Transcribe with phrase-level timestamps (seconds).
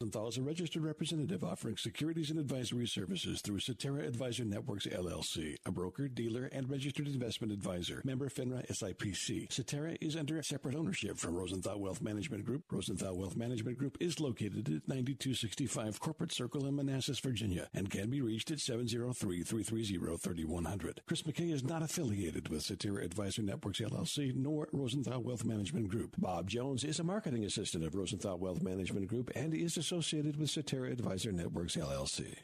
[0.00, 5.56] Rosenthal is a registered representative offering securities and advisory services through Cetera Advisor Networks LLC,
[5.66, 8.00] a broker, dealer, and registered investment advisor.
[8.04, 9.52] Member FINRA SIPC.
[9.52, 12.62] Cetera is under separate ownership from Rosenthal Wealth Management Group.
[12.70, 18.08] Rosenthal Wealth Management Group is located at 9265 Corporate Circle in Manassas, Virginia, and can
[18.08, 20.98] be reached at 703-330-3100.
[21.08, 26.14] Chris McKay is not affiliated with Cetera Advisor Networks LLC nor Rosenthal Wealth Management Group.
[26.18, 30.50] Bob Jones is a marketing assistant of Rosenthal Wealth Management Group and is associated with
[30.50, 32.34] Cetera Advisor Networks LLC.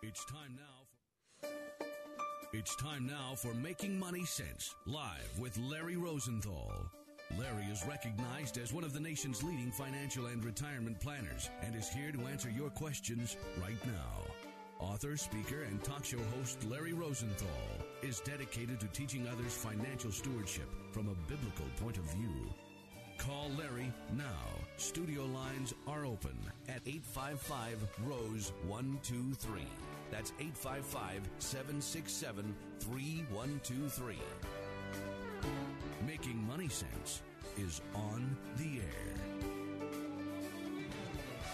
[0.00, 0.62] It's time now.
[1.40, 1.48] For,
[2.52, 6.72] it's time now for Making Money Sense, live with Larry Rosenthal.
[7.36, 11.88] Larry is recognized as one of the nation's leading financial and retirement planners and is
[11.88, 14.22] here to answer your questions right now.
[14.78, 17.48] Author, speaker, and talk show host Larry Rosenthal
[18.02, 22.54] is dedicated to teaching others financial stewardship from a biblical point of view.
[23.18, 24.63] Call Larry now.
[24.76, 26.36] Studio lines are open
[26.68, 29.62] at 855 Rose 123.
[30.10, 34.16] That's 855 767 3123.
[36.06, 37.22] Making Money Sense
[37.56, 39.14] is on the air.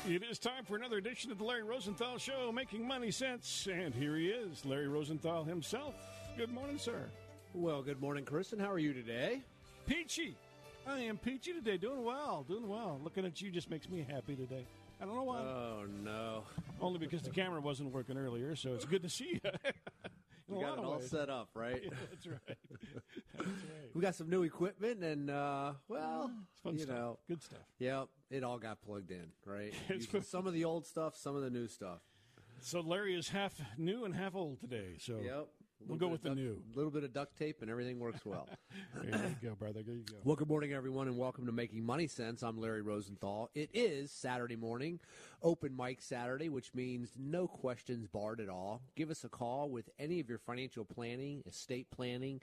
[0.09, 3.69] It is time for another edition of the Larry Rosenthal Show, making money sense.
[3.71, 5.95] And here he is, Larry Rosenthal himself.
[6.39, 7.11] Good morning, sir.
[7.53, 9.43] Well, good morning, Chris, and how are you today?
[9.87, 10.37] Peachy.
[10.91, 11.77] I am peachy today.
[11.77, 13.01] Doing well, doing well.
[13.03, 14.67] Looking at you just makes me happy today.
[15.01, 15.39] I don't know why.
[15.39, 16.43] Oh, no.
[16.81, 19.51] Only because the camera wasn't working earlier, so it's good to see you.
[20.49, 21.09] We got it all ways.
[21.09, 21.81] set up, right?
[21.85, 22.41] Yeah, that's right.
[23.37, 23.95] That's right.
[23.95, 26.97] We got some new equipment, and, uh, well, It's fun you stuff.
[26.97, 27.61] know, Good stuff.
[27.79, 29.73] yep, it all got plugged in, right?
[30.23, 32.01] Some of the old stuff, some of the new stuff.
[32.63, 34.97] So Larry is half new and half old today.
[34.99, 35.47] So Yep.
[35.87, 36.63] We'll go with the new.
[36.73, 38.49] A little bit of duct tape, and everything works well.
[38.95, 39.83] There you go, brother.
[39.83, 40.17] There you go.
[40.25, 42.43] Well, good morning, everyone, and welcome to Making Money Sense.
[42.43, 43.51] I'm Larry Rosenthal.
[43.55, 45.01] It is Saturday morning,
[45.43, 48.83] open mic Saturday, which means no questions barred at all.
[48.97, 52.41] Give us a call with any of your financial planning, estate planning,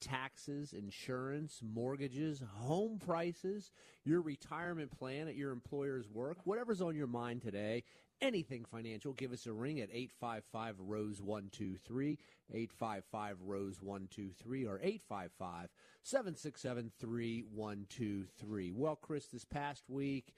[0.00, 3.70] taxes, insurance, mortgages, home prices,
[4.04, 7.84] your retirement plan at your employer's work, whatever's on your mind today.
[8.22, 12.18] Anything financial, give us a ring at 855 Rose 123,
[12.52, 15.70] 855 Rose 123, or 855
[16.02, 18.72] 767 3123.
[18.72, 20.34] Well, Chris, this past week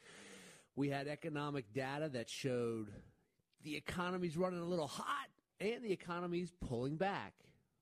[0.77, 2.89] we had economic data that showed
[3.65, 5.29] the economy's running a little hot
[5.61, 7.35] and the economy's pulling back.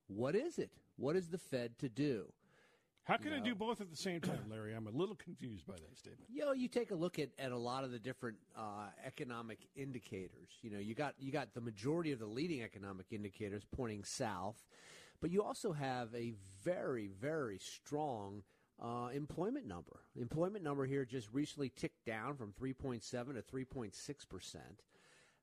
[0.08, 0.70] What is it?
[0.96, 2.32] What is the Fed to do?
[3.10, 3.44] How can I know.
[3.44, 4.72] do both at the same time, Larry?
[4.72, 6.26] I'm a little confused by that statement.
[6.32, 9.58] You know, you take a look at, at a lot of the different uh, economic
[9.74, 10.50] indicators.
[10.62, 14.64] You know, you got you got the majority of the leading economic indicators pointing south,
[15.20, 18.44] but you also have a very very strong
[18.80, 20.02] uh, employment number.
[20.14, 24.84] Employment number here just recently ticked down from 3.7 to 3.6 percent.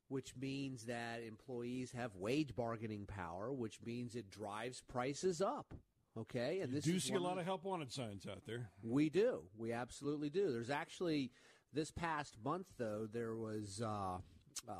[0.08, 5.74] Which means that employees have wage bargaining power, which means it drives prices up.
[6.16, 8.70] Okay, and You this do is see a lot of help wanted signs out there.
[8.82, 9.42] we do.
[9.56, 10.50] We absolutely do.
[10.52, 11.30] There's actually
[11.72, 14.18] this past month though there was uh,
[14.68, 14.72] uh,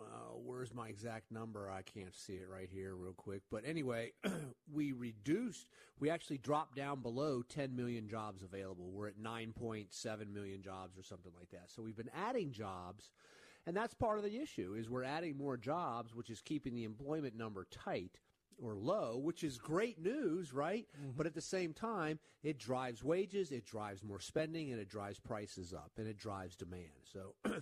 [0.00, 0.04] uh,
[0.44, 1.70] where's my exact number?
[1.70, 3.42] I can't see it right here real quick.
[3.50, 4.12] But anyway,
[4.72, 5.68] we reduced.
[6.00, 8.90] We actually dropped down below 10 million jobs available.
[8.90, 11.70] We're at 9.7 million jobs or something like that.
[11.70, 13.12] So we've been adding jobs.
[13.66, 16.84] And that's part of the issue is we're adding more jobs, which is keeping the
[16.84, 18.18] employment number tight
[18.62, 20.86] or low, which is great news, right?
[21.16, 25.18] But at the same time, it drives wages, it drives more spending, and it drives
[25.18, 26.90] prices up, and it drives demand.
[27.12, 27.34] So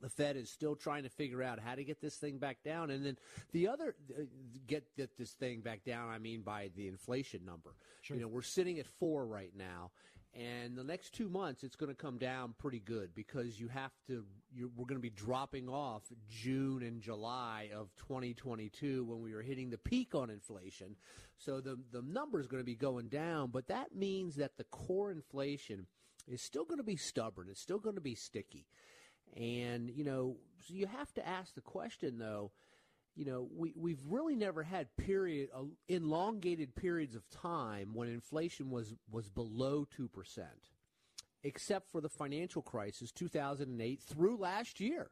[0.00, 2.90] the Fed is still trying to figure out how to get this thing back down,
[2.90, 3.18] and then
[3.52, 4.22] the other uh,
[4.66, 6.08] get get this thing back down.
[6.08, 7.74] I mean, by the inflation number.
[8.16, 9.90] You know, we're sitting at four right now.
[10.34, 13.92] And the next two months, it's going to come down pretty good because you have
[14.06, 14.24] to.
[14.54, 19.42] You're, we're going to be dropping off June and July of 2022 when we were
[19.42, 20.96] hitting the peak on inflation.
[21.38, 24.64] So the the number is going to be going down, but that means that the
[24.64, 25.86] core inflation
[26.26, 27.48] is still going to be stubborn.
[27.50, 28.66] It's still going to be sticky.
[29.36, 30.36] And you know,
[30.66, 32.52] so you have to ask the question though.
[33.18, 38.70] You know, we, we've really never had period uh, elongated periods of time when inflation
[38.70, 40.08] was, was below 2%,
[41.42, 45.10] except for the financial crisis 2008 through last year.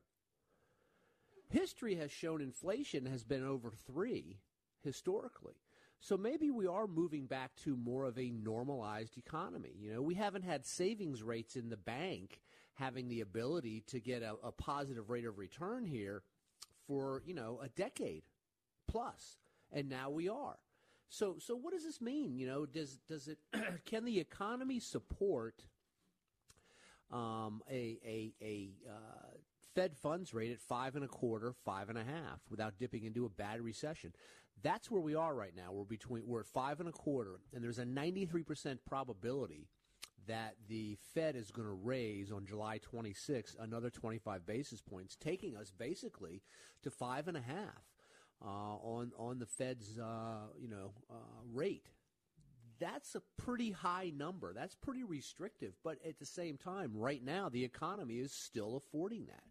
[1.50, 4.38] History has shown inflation has been over 3
[4.84, 5.56] historically.
[5.98, 9.72] So maybe we are moving back to more of a normalized economy.
[9.76, 12.40] You know, we haven't had savings rates in the bank
[12.74, 16.22] having the ability to get a, a positive rate of return here
[16.86, 18.22] for you know a decade
[18.86, 19.38] plus,
[19.72, 20.58] and now we are.
[21.08, 22.36] So so what does this mean?
[22.36, 23.38] You know, does does it
[23.84, 25.64] can the economy support
[27.12, 29.36] um, a a a uh,
[29.74, 33.24] Fed funds rate at five and a quarter, five and a half, without dipping into
[33.24, 34.12] a bad recession?
[34.62, 35.72] That's where we are right now.
[35.72, 39.68] We're between we're at five and a quarter, and there's a 93 percent probability
[40.26, 45.56] that the Fed is going to raise on July 26 another 25 basis points, taking
[45.56, 46.42] us basically
[46.82, 47.82] to five and a half
[48.44, 51.90] uh, on on the Fed's uh, you know uh, rate.
[52.78, 54.52] That's a pretty high number.
[54.52, 55.72] That's pretty restrictive.
[55.82, 59.44] But at the same time, right now the economy is still affording that.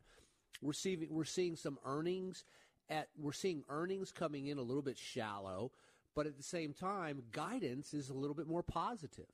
[0.62, 2.44] We're seeing we're seeing some earnings
[2.90, 5.72] at we're seeing earnings coming in a little bit shallow,
[6.16, 9.26] but at the same time, guidance is a little bit more positive.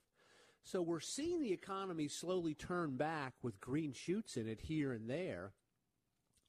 [0.63, 5.10] So we're seeing the economy slowly turn back with green shoots in it here and
[5.10, 5.54] there.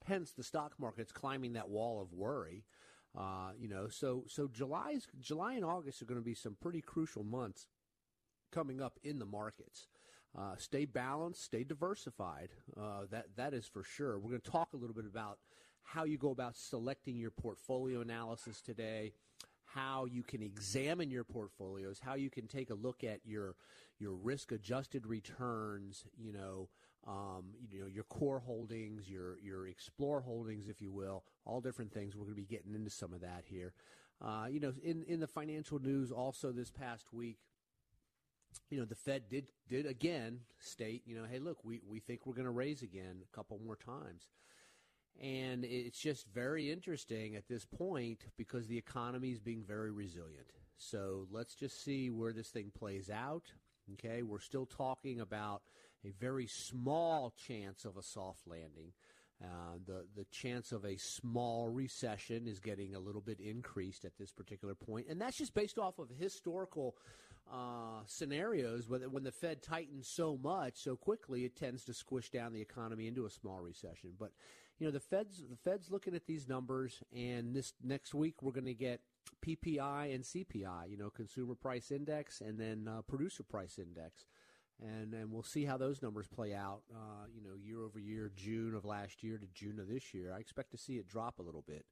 [0.04, 2.64] Hence, the stock market's climbing that wall of worry.
[3.16, 6.80] Uh, you know, so so July's July and August are going to be some pretty
[6.80, 7.66] crucial months
[8.50, 9.86] coming up in the markets.
[10.36, 12.50] Uh, stay balanced, stay diversified.
[12.76, 14.18] Uh, that that is for sure.
[14.18, 15.38] We're going to talk a little bit about
[15.84, 19.12] how you go about selecting your portfolio analysis today
[19.74, 23.54] how you can examine your portfolios, how you can take a look at your
[23.98, 26.68] your risk adjusted returns, you know,
[27.06, 31.92] um, you know your core holdings, your your explore holdings, if you will, all different
[31.92, 32.14] things.
[32.14, 33.72] We're going to be getting into some of that here.
[34.20, 37.38] Uh, you know, in in the financial news, also this past week,
[38.70, 42.26] you know, the Fed did did again state, you know, hey, look, we we think
[42.26, 44.28] we're going to raise again a couple more times.
[45.20, 50.46] And it's just very interesting at this point because the economy is being very resilient.
[50.76, 53.44] So let's just see where this thing plays out.
[53.94, 55.62] Okay, we're still talking about
[56.04, 58.92] a very small chance of a soft landing.
[59.42, 64.16] Uh, the the chance of a small recession is getting a little bit increased at
[64.16, 65.06] this particular point.
[65.08, 66.96] and that's just based off of historical
[67.50, 68.88] uh, scenarios.
[68.88, 72.60] When, when the Fed tightens so much so quickly, it tends to squish down the
[72.60, 74.12] economy into a small recession.
[74.18, 74.30] But
[74.82, 78.50] you know the Fed's the Fed's looking at these numbers, and this next week we're
[78.50, 79.00] going to get
[79.46, 84.26] PPI and CPI, you know, Consumer Price Index, and then uh, Producer Price Index,
[84.80, 86.80] and and we'll see how those numbers play out.
[86.92, 90.34] Uh, you know, year over year, June of last year to June of this year.
[90.36, 91.86] I expect to see it drop a little bit.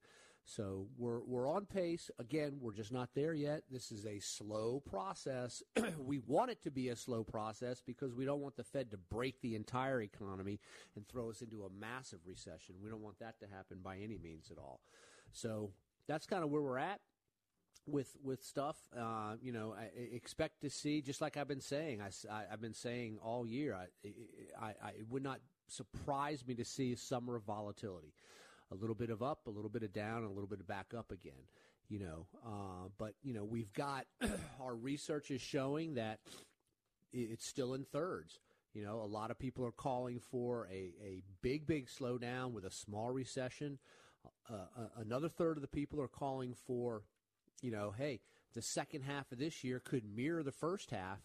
[0.45, 2.09] So we're we're on pace.
[2.19, 3.63] Again, we're just not there yet.
[3.69, 5.61] This is a slow process.
[5.97, 8.97] we want it to be a slow process because we don't want the Fed to
[8.97, 10.59] break the entire economy
[10.95, 12.75] and throw us into a massive recession.
[12.83, 14.81] We don't want that to happen by any means at all.
[15.31, 15.71] So
[16.07, 16.99] that's kind of where we're at
[17.85, 18.77] with with stuff.
[18.97, 22.01] Uh, you know, I, I expect to see just like I've been saying.
[22.01, 23.75] I, have been saying all year.
[23.75, 24.09] I,
[24.59, 28.13] I, I, it would not surprise me to see a summer of volatility
[28.71, 30.93] a little bit of up, a little bit of down, a little bit of back
[30.97, 31.43] up again.
[31.89, 34.05] You know, uh, but you know we've got
[34.61, 36.19] our research is showing that
[37.11, 38.39] it's still in thirds.
[38.73, 42.63] You know, a lot of people are calling for a, a big, big slowdown with
[42.63, 43.79] a small recession.
[44.49, 47.03] Uh, uh, another third of the people are calling for,
[47.61, 48.21] you know, hey,
[48.53, 51.19] the second half of this year could mirror the first half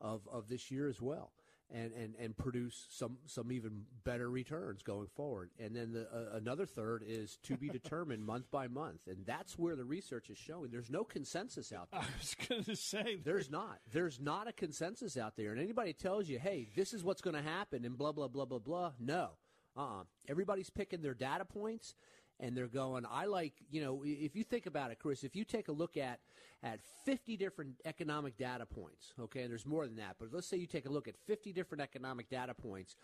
[0.00, 1.32] of, of this year as well
[1.72, 5.50] and, and, and produce some, some even better returns going forward.
[5.58, 9.06] And then the, uh, another third is to be determined month by month.
[9.06, 10.70] And that's where the research is showing.
[10.70, 12.00] There's no consensus out there.
[12.00, 13.18] I was going to say.
[13.24, 13.80] There's not.
[13.92, 15.52] There's not a consensus out there.
[15.52, 18.44] And anybody tells you, hey, this is what's going to happen and blah, blah, blah,
[18.44, 18.92] blah, blah.
[19.00, 19.30] No.
[19.76, 20.04] Uh-uh.
[20.28, 21.94] Everybody's picking their data points
[22.42, 25.44] and they're going, I like, you know, if you think about it, Chris, if you
[25.44, 26.18] take a look at,
[26.64, 30.56] at 50 different economic data points, okay, and there's more than that, but let's say
[30.56, 32.96] you take a look at 50 different economic data points,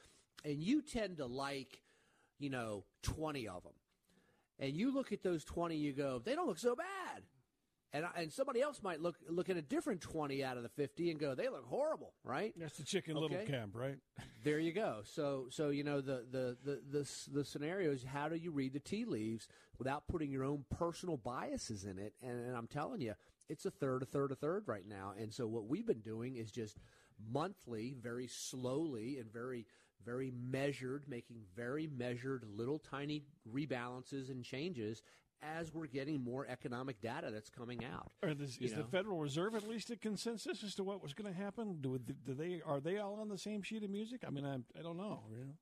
[0.45, 1.81] and you tend to like,
[2.41, 3.73] you know, 20 of them.
[4.59, 7.23] And you look at those 20, you go, they don't look so bad.
[7.93, 11.11] And, and somebody else might look look at a different 20 out of the 50
[11.11, 12.53] and go, they look horrible, right?
[12.57, 13.35] That's the chicken okay.
[13.35, 13.97] little camp, right?
[14.45, 15.01] there you go.
[15.05, 18.75] So so you know the, the the the the scenario is how do you read
[18.75, 22.13] the tea leaves without putting your own personal biases in it?
[22.23, 23.15] And, and I'm telling you,
[23.49, 25.15] it's a third, a third, a third right now.
[25.19, 26.77] And so what we've been doing is just
[27.31, 29.67] monthly, very slowly and very
[30.05, 35.03] very measured, making very measured little tiny rebalances and changes
[35.43, 38.13] as we're getting more economic data that's coming out.
[38.39, 38.83] This, is know?
[38.83, 41.79] the Federal Reserve at least a consensus as to what was going to happen?
[41.81, 44.23] Do, do, they are they all on the same sheet of music?
[44.27, 45.23] I mean, I, I don't know.
[45.31, 45.53] You know?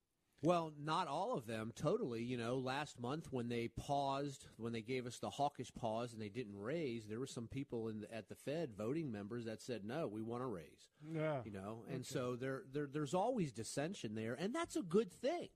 [0.43, 2.23] Well, not all of them totally.
[2.23, 6.21] You know, last month when they paused, when they gave us the hawkish pause and
[6.21, 9.63] they didn't raise, there were some people in the, at the Fed, voting members, that
[9.63, 10.91] said no, we want to raise.
[11.13, 11.41] Yeah.
[11.45, 12.05] You know, and okay.
[12.05, 15.49] so there, there, there's always dissension there, and that's a good thing.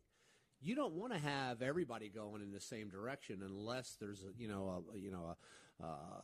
[0.60, 4.48] You don't want to have everybody going in the same direction unless there's a, you
[4.48, 5.36] know, a, you know,
[5.80, 6.22] a, a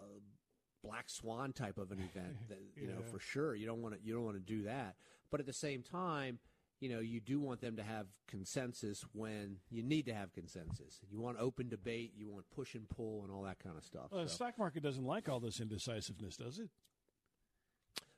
[0.85, 2.37] black swan type of an event.
[2.49, 2.95] That, you yeah.
[2.95, 4.97] know, for sure, you don't want to, you don't want to do that.
[5.31, 6.39] But at the same time
[6.81, 11.01] you know, you do want them to have consensus when you need to have consensus.
[11.11, 14.07] You want open debate, you want push and pull, and all that kind of stuff.
[14.11, 14.25] Well, so.
[14.25, 16.69] The stock market doesn't like all this indecisiveness, does it?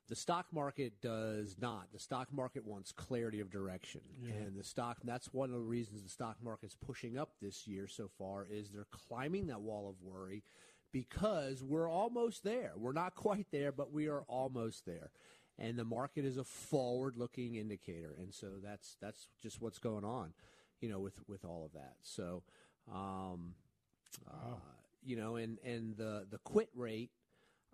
[0.09, 1.89] The stock market does not.
[1.93, 4.33] The stock market wants clarity of direction, yeah.
[4.35, 4.99] and the stock.
[5.05, 8.47] That's one of the reasons the stock market's pushing up this year so far.
[8.51, 10.45] Is they're climbing that wall of worry
[10.93, 12.73] because we're almost there.
[12.77, 15.11] We're not quite there, but we are almost there
[15.59, 20.33] and the market is a forward-looking indicator, and so that's that's just what's going on,
[20.81, 21.97] you know, with with all of that.
[22.03, 22.43] So,
[22.93, 23.55] um,
[24.27, 24.33] wow.
[24.33, 24.57] uh,
[25.05, 27.11] you know, and and the the quit rate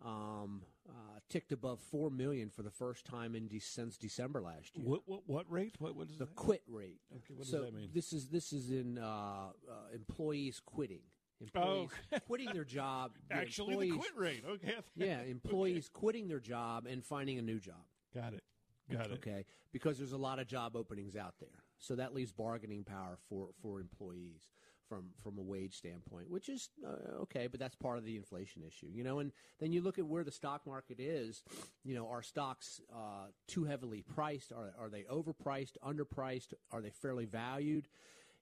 [0.05, 4.77] um, uh, ticked above four million for the first time in de- since December last
[4.77, 4.87] year.
[4.87, 5.75] What what, what rate?
[5.79, 6.37] What what is the that?
[6.37, 7.01] quit rate?
[7.17, 7.91] Okay, what so does that mean?
[7.93, 9.49] This is this is in uh, uh
[9.95, 11.03] employees quitting.
[11.41, 12.19] Employees oh.
[12.27, 13.13] quitting their job.
[13.31, 14.45] Actually, the quit rate.
[14.49, 14.75] Okay.
[14.97, 16.01] yeah, employees okay.
[16.01, 17.85] quitting their job and finding a new job.
[18.15, 18.43] Got it.
[18.91, 19.13] Got it.
[19.15, 23.19] Okay, because there's a lot of job openings out there, so that leaves bargaining power
[23.29, 24.49] for for employees
[24.95, 28.63] from from a wage standpoint, which is uh, okay, but that's part of the inflation
[28.67, 29.19] issue, you know.
[29.19, 31.43] And then you look at where the stock market is.
[31.85, 34.53] You know, are stocks uh, too heavily priced?
[34.53, 36.55] Are are they overpriced, underpriced?
[36.73, 37.89] Are they fairly valued?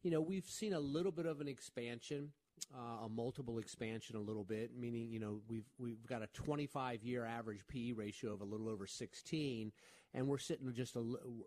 [0.02, 2.32] You know, we've seen a little bit of an expansion
[2.75, 7.02] uh, a multiple expansion a little bit, meaning you know we've we've got a 25
[7.02, 9.73] year average PE ratio of a little over 16,
[10.14, 11.04] and we're sitting just a,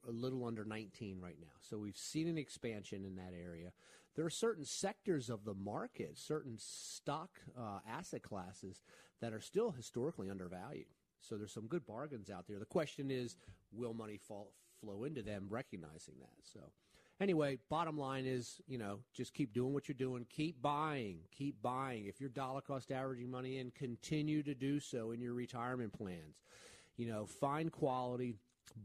[0.08, 1.54] little under 19 right now.
[1.62, 3.72] So we've seen an expansion in that area.
[4.16, 8.82] There are certain sectors of the market, certain stock uh, asset classes
[9.22, 10.88] that are still historically undervalued.
[11.22, 12.60] So there's some good bargains out there.
[12.60, 13.36] The question is,
[13.72, 16.36] will money fall, flow into them, recognizing that?
[16.44, 16.60] So
[17.20, 20.26] anyway, bottom line is, you know, just keep doing what you're doing.
[20.30, 21.20] Keep buying.
[21.32, 22.06] Keep buying.
[22.06, 26.44] If you're dollar cost averaging money in, continue to do so in your retirement plans.
[26.98, 28.36] You know, find quality,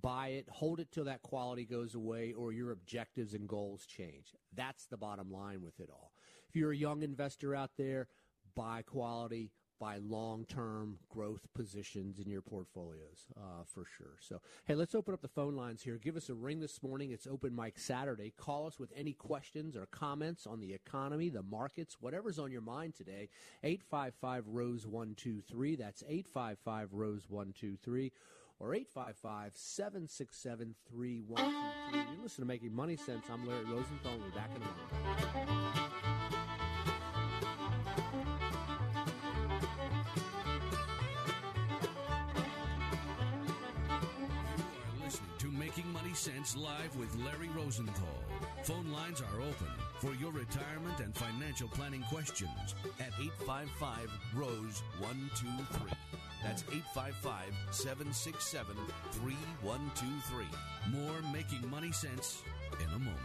[0.02, 4.34] buy it, hold it till that quality goes away or your objectives and goals change.
[4.54, 6.12] That's the bottom line with it all.
[6.48, 8.08] If you're a young investor out there,
[8.54, 14.16] buy quality, buy long term growth positions in your portfolios uh, for sure.
[14.20, 15.96] So, hey, let's open up the phone lines here.
[15.96, 17.10] Give us a ring this morning.
[17.10, 18.32] It's Open Mic Saturday.
[18.36, 22.60] Call us with any questions or comments on the economy, the markets, whatever's on your
[22.60, 23.28] mind today.
[23.62, 25.76] 855 Rose 123.
[25.76, 28.12] That's 855 Rose 123
[28.60, 31.98] or 855 767 3123.
[31.98, 33.24] You're listening to Making Money Sense.
[33.32, 34.12] I'm Larry Rosenthal.
[34.18, 35.80] We'll be back in a moment.
[45.70, 48.08] Making Money Sense live with Larry Rosenthal.
[48.64, 49.68] Phone lines are open
[50.00, 56.09] for your retirement and financial planning questions at 855 Rose 123.
[56.42, 58.74] That's 855 767
[59.12, 60.44] 3123.
[60.90, 62.42] More Making Money Sense
[62.80, 63.18] in a moment.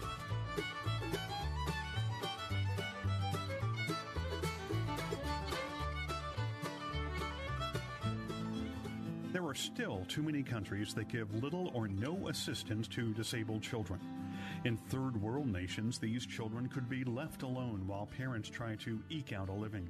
[9.31, 13.99] There are still too many countries that give little or no assistance to disabled children.
[14.63, 19.33] In third world nations, these children could be left alone while parents try to eke
[19.33, 19.89] out a living.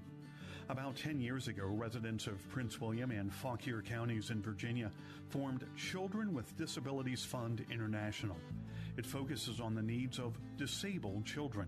[0.67, 4.89] About 10 years ago, residents of Prince William and Fauquier counties in Virginia
[5.29, 8.37] formed Children with Disabilities Fund International.
[8.97, 11.67] It focuses on the needs of disabled children.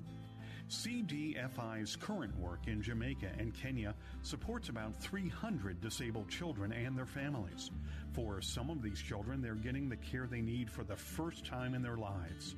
[0.68, 7.70] CDFI's current work in Jamaica and Kenya supports about 300 disabled children and their families.
[8.13, 11.75] For some of these children, they're getting the care they need for the first time
[11.75, 12.56] in their lives.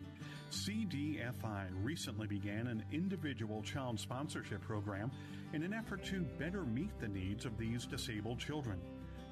[0.51, 5.11] CDFI recently began an individual child sponsorship program
[5.53, 8.79] in an effort to better meet the needs of these disabled children.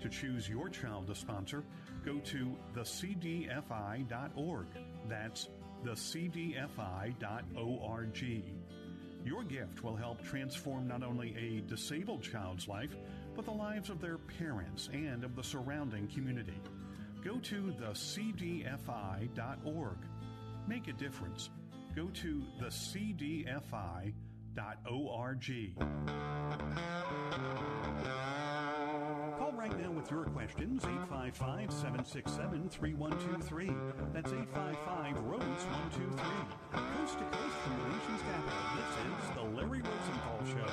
[0.01, 1.63] To choose your child to sponsor,
[2.05, 4.67] go to thecdfi.org.
[5.09, 5.49] That's
[5.85, 7.13] thecdfi.org.
[9.25, 12.95] Your gift will help transform not only a disabled child's life,
[13.35, 16.59] but the lives of their parents and of the surrounding community.
[17.23, 18.67] Go to thecdfi.org.
[20.67, 21.49] Make a difference.
[21.95, 24.13] Go to thecdfi.org.
[29.37, 33.67] Call right now with your questions 855 767 3123.
[34.13, 36.17] That's 855 Rose 123.
[36.71, 38.89] Coast to coast from the nation's capital, this
[39.21, 40.71] is The Larry Rosenthal Show.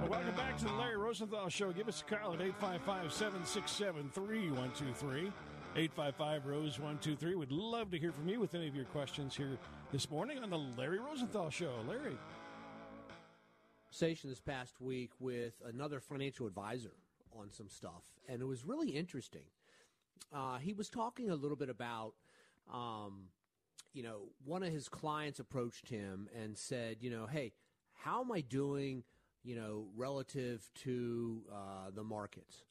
[0.00, 1.70] Well, welcome back to the Larry Rosenthal Show.
[1.70, 5.32] Give us a call at 855 767 3123.
[5.76, 7.34] 855 Rose 123.
[7.36, 9.58] We'd love to hear from you with any of your questions here
[9.92, 11.70] this morning on the Larry Rosenthal Show.
[11.86, 12.16] Larry.
[13.96, 16.92] Conversation this past week with another financial advisor
[17.32, 19.46] on some stuff, and it was really interesting.
[20.34, 22.12] Uh, he was talking a little bit about,
[22.70, 23.28] um,
[23.94, 27.54] you know, one of his clients approached him and said, you know, hey,
[27.94, 29.02] how am I doing,
[29.42, 32.64] you know, relative to uh, the markets?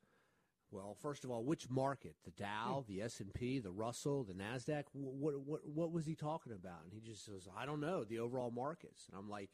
[0.70, 2.18] Well, first of all, which market?
[2.24, 4.84] The Dow, the S and P, the Russell, the Nasdaq.
[4.94, 6.84] What, what what was he talking about?
[6.84, 9.08] And he just says, I don't know, the overall markets.
[9.10, 9.50] And I'm like,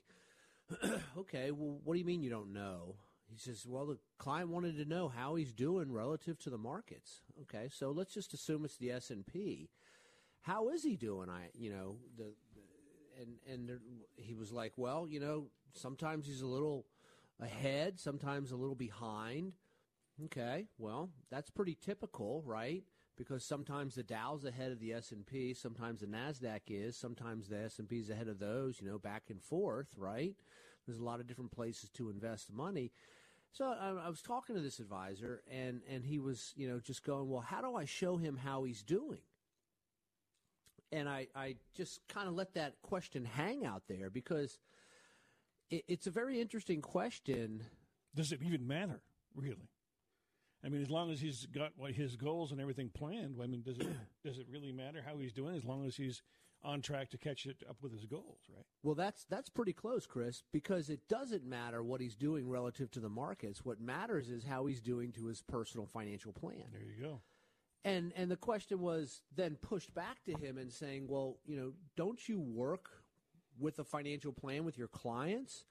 [1.18, 2.96] okay, well, what do you mean you don't know?
[3.32, 7.22] He says, well, the client wanted to know how he's doing relative to the markets.
[7.44, 9.70] Okay, so let's just assume it's the S and P.
[10.42, 11.30] How is he doing?
[11.30, 13.80] I, you know, the, the and and there,
[14.16, 16.86] he was like, well, you know, sometimes he's a little
[17.40, 19.54] ahead, sometimes a little behind.
[20.26, 22.84] Okay, well, that's pretty typical, right?
[23.18, 27.50] Because sometimes the Dow's ahead of the S and P, sometimes the Nasdaq is, sometimes
[27.50, 28.80] the S and P is ahead of those.
[28.82, 30.36] You know, back and forth, right?
[30.86, 32.92] There's a lot of different places to invest money.
[33.52, 37.04] So I, I was talking to this advisor, and and he was, you know, just
[37.04, 39.20] going, well, how do I show him how he's doing?
[40.92, 44.58] And I I just kind of let that question hang out there because
[45.70, 47.64] it, it's a very interesting question.
[48.16, 49.02] Does it even matter,
[49.36, 49.70] really?
[50.64, 53.62] I mean, as long as he's got what his goals and everything planned, I mean,
[53.62, 53.88] does it
[54.24, 56.22] does it really matter how he's doing as long as he's
[56.64, 58.66] on track to catch it up with his goals, right?
[58.84, 63.00] Well, that's that's pretty close, Chris, because it doesn't matter what he's doing relative to
[63.00, 63.66] the markets.
[63.66, 66.64] What matters is how he's doing to his personal financial plan.
[66.72, 67.22] There you go.
[67.84, 71.74] And and the question was then pushed back to him and saying, "Well, you know,
[71.96, 72.90] don't you work
[73.60, 75.66] with a financial plan with your clients?"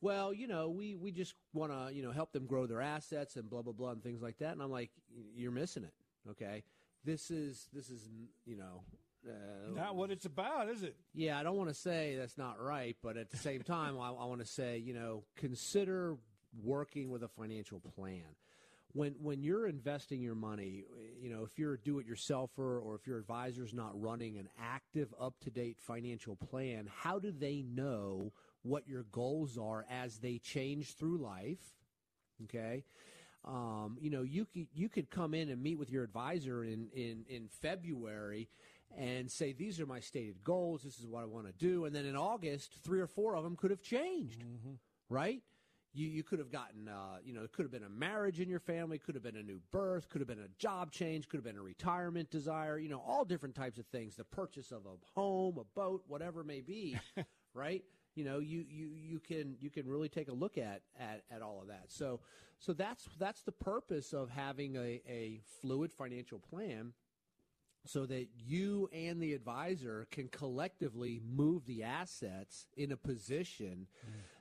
[0.00, 3.36] Well, you know, we we just want to, you know, help them grow their assets
[3.36, 4.52] and blah blah blah and things like that.
[4.52, 4.90] And I'm like,
[5.34, 5.92] "You're missing it."
[6.30, 6.62] Okay?
[7.04, 8.08] This is this is,
[8.46, 8.82] you know,
[9.28, 10.96] uh, Not what it's about, is it?
[11.14, 14.08] yeah, I don't want to say that's not right, but at the same time, I,
[14.08, 16.16] I want to say, you know, consider
[16.62, 18.24] working with a financial plan.
[18.92, 20.84] When when you're investing your money,
[21.20, 25.76] you know, if you're a do-it-yourselfer or if your advisor's not running an active, up-to-date
[25.80, 31.60] financial plan, how do they know what your goals are as they change through life?
[32.44, 32.84] Okay.
[33.44, 36.88] Um, you know, you could you could come in and meet with your advisor in
[36.94, 38.48] in in February
[38.96, 40.82] and say these are my stated goals.
[40.82, 43.44] This is what I want to do, and then in August, three or four of
[43.44, 44.44] them could have changed,
[45.08, 45.42] right?
[45.94, 48.48] You you could have gotten uh, you know it could have been a marriage in
[48.48, 51.38] your family, could have been a new birth, could have been a job change, could
[51.38, 54.16] have been a retirement desire, you know all different types of things.
[54.16, 56.98] The purchase of a home, a boat, whatever it may be,
[57.54, 57.82] right?
[58.14, 61.42] You know you, you you can you can really take a look at, at at
[61.42, 61.84] all of that.
[61.88, 62.20] So
[62.58, 66.92] so that's that's the purpose of having a, a fluid financial plan
[67.86, 73.86] so that you and the advisor can collectively move the assets in a position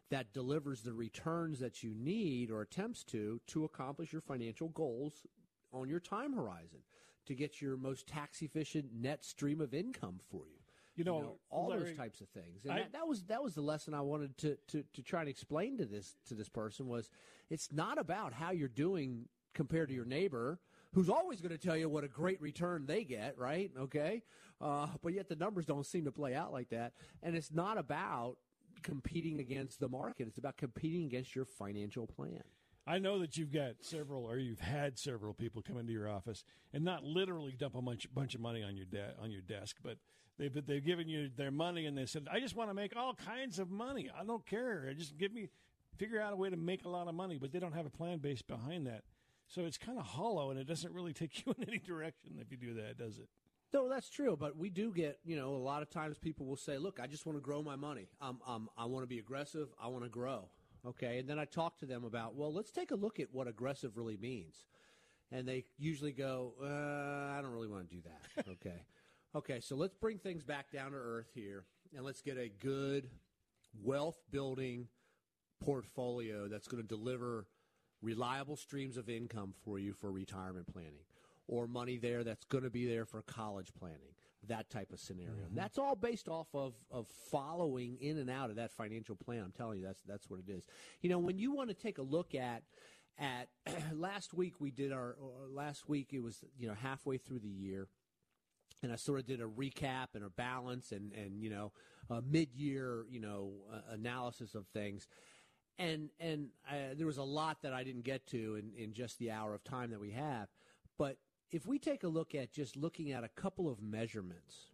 [0.09, 5.25] that delivers the returns that you need or attempts to to accomplish your financial goals
[5.71, 6.79] on your time horizon
[7.25, 10.58] to get your most tax efficient net stream of income for you.
[10.99, 12.63] You know, all Larry, those types of things.
[12.65, 15.21] And I- that, that was that was the lesson I wanted to, to to try
[15.21, 17.09] and explain to this to this person was
[17.49, 20.59] it's not about how you're doing compared to your neighbor
[20.93, 23.71] who's always going to tell you what a great return they get, right?
[23.79, 24.23] Okay.
[24.59, 26.93] Uh, but yet the numbers don't seem to play out like that.
[27.21, 28.37] And it's not about
[28.81, 30.27] competing against the market.
[30.27, 32.43] It's about competing against your financial plan.
[32.87, 36.43] I know that you've got several, or you've had several people come into your office
[36.73, 39.75] and not literally dump a bunch, bunch of money on your de- on your desk,
[39.83, 39.97] but
[40.39, 43.13] they've they've given you their money and they said, "I just want to make all
[43.13, 44.09] kinds of money.
[44.17, 44.91] I don't care.
[44.97, 45.49] Just give me,
[45.97, 47.91] figure out a way to make a lot of money." But they don't have a
[47.91, 49.03] plan base behind that,
[49.47, 52.49] so it's kind of hollow and it doesn't really take you in any direction if
[52.51, 53.27] you do that, does it?
[53.71, 56.57] No, that's true, but we do get, you know, a lot of times people will
[56.57, 58.07] say, "Look, I just want to grow my money.
[58.19, 59.69] Um, um, I want to be aggressive.
[59.81, 60.49] I want to grow."
[60.85, 63.47] Okay, and then I talk to them about, well, let's take a look at what
[63.47, 64.63] aggressive really means,
[65.31, 68.81] and they usually go, uh, "I don't really want to do that." Okay,
[69.35, 71.65] okay, so let's bring things back down to earth here,
[71.95, 73.09] and let's get a good
[73.83, 74.87] wealth building
[75.61, 77.47] portfolio that's going to deliver
[78.01, 81.03] reliable streams of income for you for retirement planning
[81.47, 84.13] or money there that's going to be there for college planning
[84.47, 85.31] that type of scenario.
[85.31, 85.55] Mm-hmm.
[85.55, 89.43] That's all based off of, of following in and out of that financial plan.
[89.43, 90.65] I'm telling you, that's that's what it is.
[91.01, 92.63] You know, when you want to take a look at
[93.19, 93.49] at
[93.93, 95.17] last week we did our
[95.49, 97.87] last week it was you know halfway through the year
[98.81, 101.71] and I sort of did a recap and a balance and and you know
[102.09, 105.07] a mid-year you know uh, analysis of things.
[105.77, 109.17] And and I, there was a lot that I didn't get to in, in just
[109.19, 110.49] the hour of time that we have.
[110.97, 111.17] But
[111.51, 114.71] if we take a look at just looking at a couple of measurements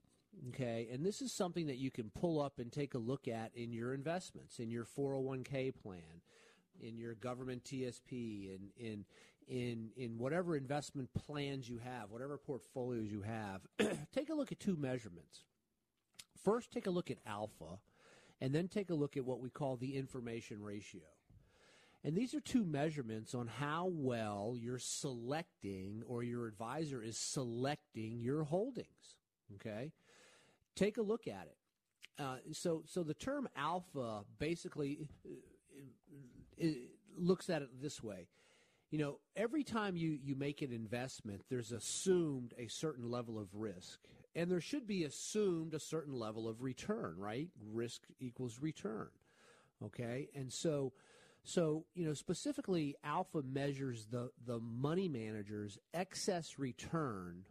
[0.49, 3.51] okay and this is something that you can pull up and take a look at
[3.55, 6.21] in your investments in your 401k plan
[6.81, 9.05] in your government TSP in in
[9.47, 13.61] in in whatever investment plans you have whatever portfolios you have
[14.13, 15.43] take a look at two measurements
[16.43, 17.79] first take a look at alpha
[18.41, 21.01] and then take a look at what we call the information ratio
[22.05, 28.19] and these are two measurements on how well you're selecting or your advisor is selecting
[28.19, 29.17] your holdings.
[29.55, 29.91] Okay?
[30.75, 31.57] Take a look at it.
[32.21, 35.09] Uh, so, so the term alpha basically
[36.61, 36.65] uh,
[37.17, 38.27] looks at it this way.
[38.95, 43.53] You know, every time you, you make an investment, there's assumed a certain level of
[43.53, 43.99] risk.
[44.35, 47.49] And there should be assumed a certain level of return, right?
[47.73, 49.09] Risk equals return.
[49.83, 50.29] Okay?
[50.33, 50.93] And so
[51.43, 57.43] so, you know, specifically, Alpha measures the, the money manager's excess return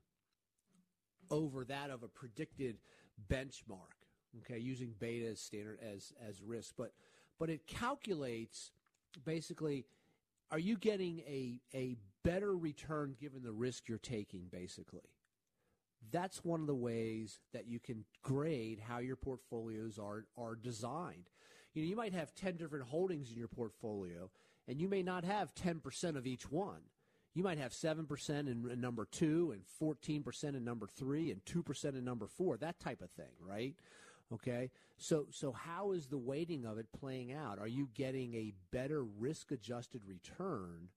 [1.31, 2.79] over that of a predicted
[3.31, 3.93] benchmark.
[4.39, 6.95] Okay, using beta as standard as as risk, but
[7.39, 8.73] but it calculates
[9.27, 9.85] basically
[10.51, 15.01] are you getting a a better return given the risk you're taking basically
[16.11, 21.29] that's one of the ways that you can grade how your portfolios are are designed
[21.75, 24.31] you know, you might have 10 different holdings in your portfolio,
[24.69, 26.83] and you may not have 10% of each one.
[27.35, 31.85] You might have 7% in, in number two, and 14% in number three, and 2%
[31.85, 33.75] in number four, that type of thing, right?
[34.35, 37.61] Okay, so so how is the weighting of it playing out?
[37.61, 40.89] Are you getting a better risk-adjusted return?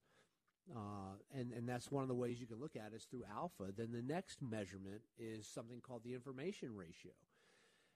[0.75, 3.25] Uh, and and that's one of the ways you can look at it is through
[3.31, 3.65] alpha.
[3.75, 7.11] Then the next measurement is something called the information ratio.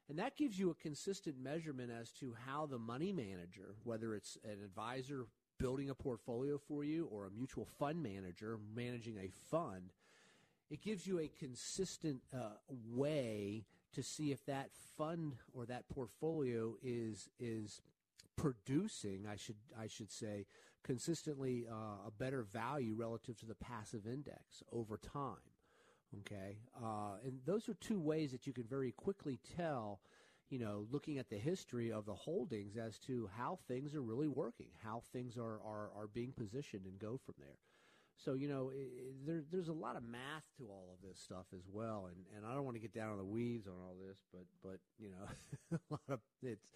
[0.09, 4.37] And that gives you a consistent measurement as to how the money manager, whether it's
[4.43, 5.25] an advisor
[5.57, 9.93] building a portfolio for you or a mutual fund manager managing a fund,
[10.69, 12.51] it gives you a consistent uh,
[12.89, 17.81] way to see if that fund or that portfolio is is
[18.35, 20.45] producing, I should I should say,
[20.83, 25.37] consistently uh, a better value relative to the passive index over time.
[26.21, 30.01] Okay, uh, and those are two ways that you can very quickly tell,
[30.49, 34.27] you know, looking at the history of the holdings as to how things are really
[34.27, 37.57] working, how things are are, are being positioned, and go from there.
[38.23, 41.45] So you know, it, there, there's a lot of math to all of this stuff
[41.55, 43.95] as well, and, and I don't want to get down on the weeds on all
[44.07, 46.69] this, but but you know, a lot of it's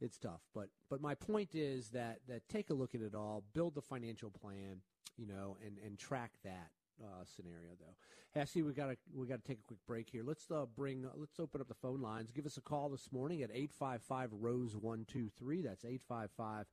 [0.00, 0.40] it's tough.
[0.54, 3.82] But but my point is that that take a look at it all, build the
[3.82, 4.82] financial plan,
[5.16, 6.70] you know, and and track that
[7.02, 8.44] uh, scenario, though.
[8.44, 10.22] See we got to we got to take a quick break here.
[10.24, 12.30] Let's uh, bring uh, let's open up the phone lines.
[12.30, 15.62] Give us a call this morning at eight five five Rose one two three.
[15.62, 16.66] That's eight five five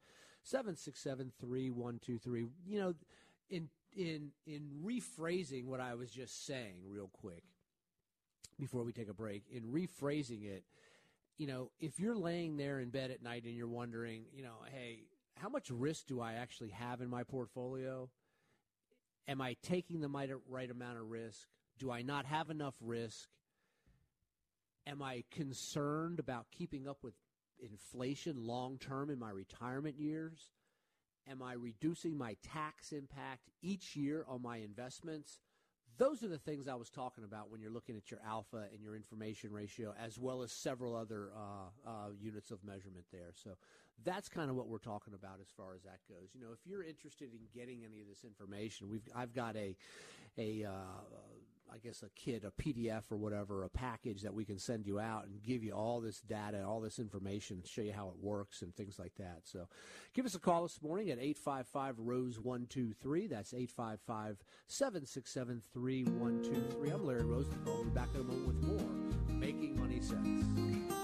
[0.43, 2.45] seven six seven three one two three.
[2.67, 2.93] You know,
[3.49, 7.43] in in in rephrasing what I was just saying, real quick,
[8.59, 10.63] before we take a break, in rephrasing it,
[11.37, 14.55] you know, if you're laying there in bed at night and you're wondering, you know,
[14.71, 15.01] hey,
[15.35, 18.09] how much risk do I actually have in my portfolio?
[19.27, 21.47] Am I taking the right amount of risk?
[21.79, 23.27] Do I not have enough risk?
[24.85, 27.13] Am I concerned about keeping up with
[27.59, 30.51] inflation long term in my retirement years?
[31.29, 35.39] Am I reducing my tax impact each year on my investments?
[35.97, 38.81] Those are the things I was talking about when you're looking at your alpha and
[38.83, 43.31] your information ratio, as well as several other uh, uh, units of measurement there.
[43.33, 43.57] So
[44.05, 46.29] that's kind of what we're talking about as far as that goes.
[46.33, 49.75] You know, if you're interested in getting any of this information, we've I've got a
[50.37, 50.71] a uh,
[51.73, 54.99] I guess a kit, a PDF or whatever, a package that we can send you
[54.99, 58.61] out and give you all this data, all this information, show you how it works
[58.61, 59.41] and things like that.
[59.43, 59.67] So
[60.13, 63.27] give us a call this morning at 855 Rose 123.
[63.27, 66.89] That's 855 767 3123.
[66.89, 67.75] I'm Larry Rosenthal.
[67.75, 70.07] We'll be back in a moment with more Making Money Sense.
[70.07, 70.96] Sense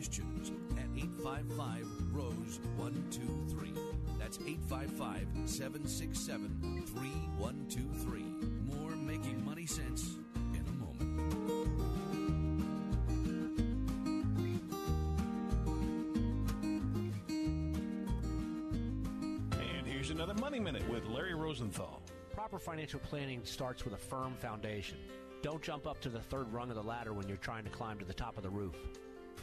[0.00, 3.74] questions at 855 Rose 123.
[4.18, 8.24] That's 855 767 3123.
[8.64, 10.16] More Making Money Sense
[10.54, 11.28] in a moment.
[19.52, 22.00] And here's another Money Minute with Larry Rosenthal.
[22.32, 24.96] Proper financial planning starts with a firm foundation.
[25.42, 27.98] Don't jump up to the third rung of the ladder when you're trying to climb
[27.98, 28.76] to the top of the roof.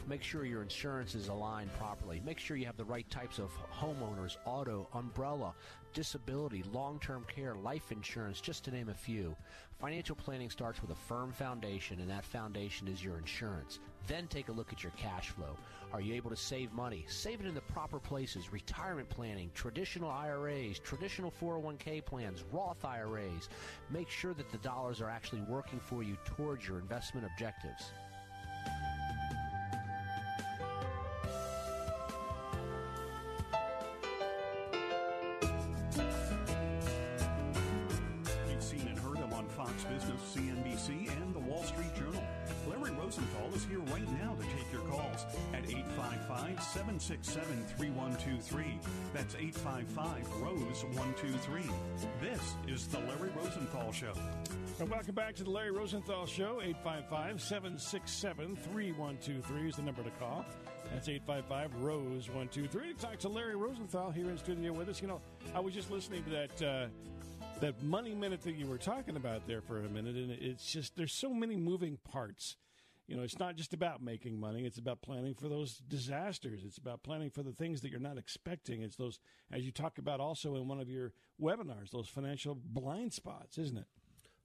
[0.08, 2.22] Make sure your insurance is aligned properly.
[2.24, 5.52] Make sure you have the right types of homeowners, auto, umbrella,
[5.92, 9.36] disability, long term care, life insurance, just to name a few.
[9.78, 13.80] Financial planning starts with a firm foundation, and that foundation is your insurance.
[14.06, 15.58] Then take a look at your cash flow.
[15.92, 17.04] Are you able to save money?
[17.06, 23.50] Save it in the proper places retirement planning, traditional IRAs, traditional 401k plans, Roth IRAs.
[23.90, 27.92] Make sure that the dollars are actually working for you towards your investment objectives.
[46.98, 48.78] 855 767 3123.
[49.14, 51.62] That's 855 Rose 123.
[52.20, 54.12] This is The Larry Rosenthal Show.
[54.80, 56.60] And welcome back to the Larry Rosenthal Show.
[56.60, 60.44] 855 767 3123 is the number to call.
[60.92, 62.94] That's 855 Rose 123.
[62.94, 65.00] Talk to Larry Rosenthal here in studio with us.
[65.00, 65.20] You know,
[65.54, 66.62] I was just listening to that.
[66.62, 66.86] Uh,
[67.60, 70.94] that money minute that you were talking about there for a minute, and it's just
[70.94, 72.56] there's so many moving parts.
[73.08, 76.60] You know, it's not just about making money; it's about planning for those disasters.
[76.64, 78.82] It's about planning for the things that you're not expecting.
[78.82, 79.18] It's those,
[79.50, 83.78] as you talk about also in one of your webinars, those financial blind spots, isn't
[83.78, 83.86] it?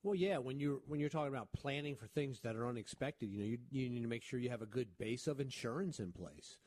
[0.02, 0.38] Well, yeah.
[0.38, 3.58] When you're when you're talking about planning for things that are unexpected, you know, you,
[3.70, 6.58] you need to make sure you have a good base of insurance in place.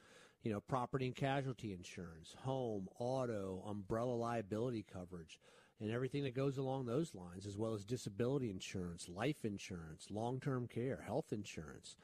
[0.43, 5.41] You know, property and casualty insurance, home, auto, umbrella liability coverage,
[5.81, 10.41] and everything that goes along those lines, as well as disability insurance, life insurance, long
[10.41, 11.97] term care, health insurance.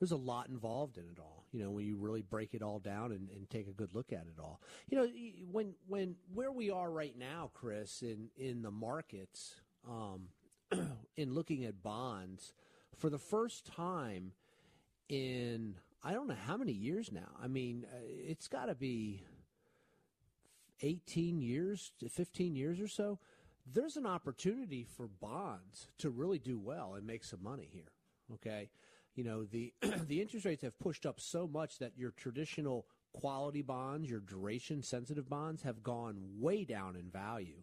[0.00, 1.44] There's a lot involved in it all.
[1.52, 4.12] You know, when you really break it all down and, and take a good look
[4.12, 4.60] at it all.
[4.88, 5.08] You know,
[5.50, 9.56] when when where we are right now, Chris, in in the markets.
[9.88, 10.28] Um,
[11.16, 12.52] in looking at bonds
[12.96, 14.32] for the first time
[15.08, 17.28] in I don't know how many years now.
[17.40, 19.22] I mean, uh, it's got to be
[20.82, 23.18] 18 years, 15 years or so.
[23.72, 27.92] There's an opportunity for bonds to really do well and make some money here.
[28.34, 28.70] Okay,
[29.14, 29.72] you know the
[30.06, 34.82] the interest rates have pushed up so much that your traditional quality bonds, your duration
[34.82, 37.62] sensitive bonds, have gone way down in value.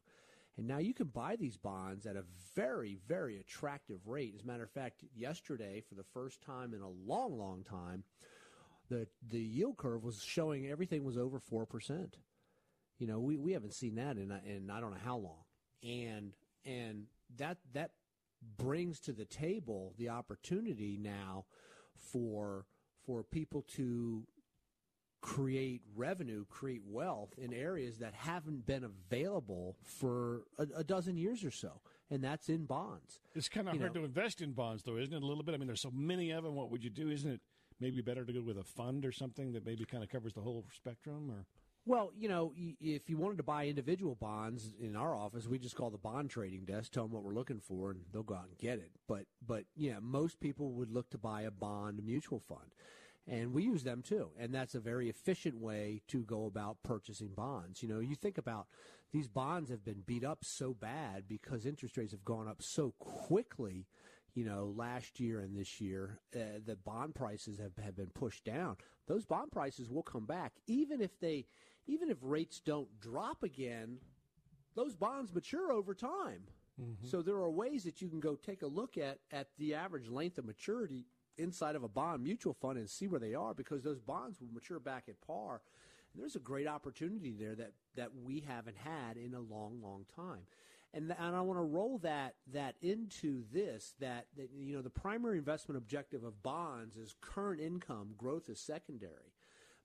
[0.58, 4.34] And now you can buy these bonds at a very, very attractive rate.
[4.36, 8.04] As a matter of fact, yesterday, for the first time in a long, long time,
[8.90, 12.18] the the yield curve was showing everything was over four percent.
[13.00, 15.44] You know, we, we haven't seen that in in I don't know how long,
[15.84, 16.34] and
[16.66, 17.06] and
[17.38, 17.92] that that
[18.58, 21.46] brings to the table the opportunity now
[21.98, 22.66] for
[23.06, 24.26] for people to
[25.22, 31.44] create revenue, create wealth in areas that haven't been available for a, a dozen years
[31.44, 33.20] or so, and that's in bonds.
[33.36, 35.22] It's kind of You hard know- to invest in bonds, though, isn't it?
[35.22, 35.56] A little bit.
[35.56, 36.56] I mean, there's so many of them.
[36.56, 37.10] What would you do?
[37.10, 37.42] Isn't it
[37.82, 40.42] maybe better to go with a fund or something that maybe kind of covers the
[40.42, 41.30] whole spectrum?
[41.30, 41.46] Or
[41.90, 45.76] Well, you know, if you wanted to buy individual bonds in our office, we just
[45.76, 48.46] call the bond trading desk, tell them what we're looking for, and they'll go out
[48.48, 48.92] and get it.
[49.08, 52.76] But, but yeah, most people would look to buy a bond mutual fund,
[53.26, 54.30] and we use them too.
[54.38, 57.82] And that's a very efficient way to go about purchasing bonds.
[57.82, 58.68] You know, you think about
[59.12, 62.94] these bonds have been beat up so bad because interest rates have gone up so
[63.00, 63.88] quickly.
[64.36, 68.46] You know, last year and this year, uh, the bond prices have, have been pushed
[68.46, 68.78] down.
[69.08, 71.48] Those bond prices will come back, even if they,
[71.90, 73.98] even if rates don't drop again.
[74.76, 76.44] Those bonds mature over time.
[76.80, 77.08] Mm-hmm.
[77.08, 80.08] So there are ways that you can go take a look at at the average
[80.08, 81.06] length of maturity
[81.38, 84.50] inside of a bond mutual fund and see where they are because those bonds will
[84.54, 85.62] mature back at par.
[86.14, 90.06] And there's a great opportunity there that that we haven't had in a long, long
[90.16, 90.46] time.
[90.92, 94.90] And, and I want to roll that that into this that, that you know the
[94.90, 99.34] primary investment objective of bonds is current income growth is secondary.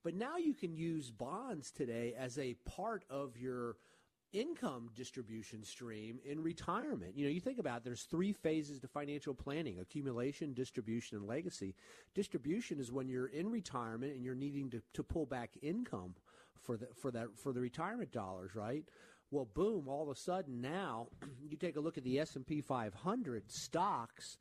[0.05, 3.77] But now you can use bonds today as a part of your
[4.35, 7.17] income distribution stream in retirement.
[7.17, 11.27] You know, you think about it, there's three phases to financial planning: accumulation, distribution, and
[11.27, 11.75] legacy.
[12.15, 16.15] Distribution is when you're in retirement and you're needing to, to pull back income
[16.61, 18.85] for the for that for the retirement dollars, right?
[19.31, 21.09] Well, boom, all of a sudden now
[21.49, 24.37] you take a look at the S&P 500 stocks,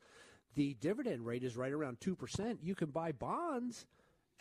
[0.54, 2.58] the dividend rate is right around 2%.
[2.62, 3.86] You can buy bonds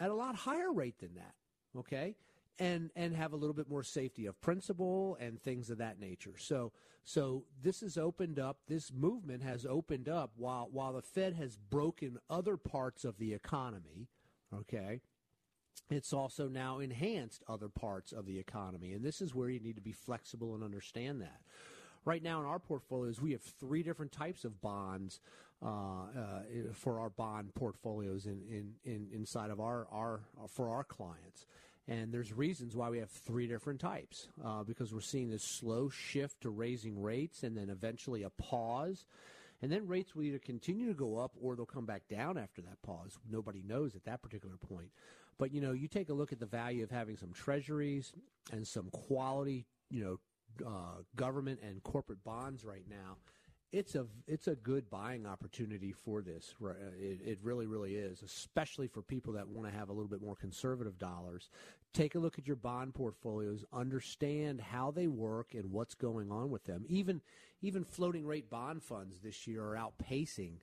[0.04, 1.34] at a lot higher rate than that.
[1.80, 2.16] okay,
[2.60, 6.36] and and have a little bit more safety of principal and things of that nature.
[6.38, 6.74] So
[7.06, 8.58] so this has opened up.
[8.68, 13.34] This movement has opened up while while the Fed has broken other parts of the
[13.34, 14.10] economy.
[14.54, 15.00] Okay,
[15.90, 19.78] it's also now enhanced other parts of the economy, and this is where you need
[19.78, 21.40] to be flexible and understand that.
[22.06, 25.20] Right now in our portfolios, we have three different types of bonds
[25.64, 26.42] uh, uh,
[26.74, 31.46] for our bond portfolios in, in, in inside of our, our for our clients.
[31.88, 35.90] And there's reasons why we have three different types uh, because we're seeing this slow
[35.90, 39.06] shift to raising rates and then eventually a pause.
[39.62, 42.62] And then rates will either continue to go up or they'll come back down after
[42.62, 43.18] that pause.
[43.30, 44.90] Nobody knows at that particular point.
[45.38, 48.14] But you know, you take a look at the value of having some treasuries
[48.52, 50.20] and some quality, you know,
[50.66, 53.18] uh, government and corporate bonds right now
[53.74, 56.54] it's a it's a good buying opportunity for this.
[56.98, 60.22] It, it really really is, especially for people that want to have a little bit
[60.22, 61.50] more conservative dollars.
[61.92, 66.52] Take a look at your bond portfolios, understand how they work and what's going on
[66.52, 66.86] with them.
[66.88, 67.22] Even
[67.62, 70.58] even floating rate bond funds this year are outpacing,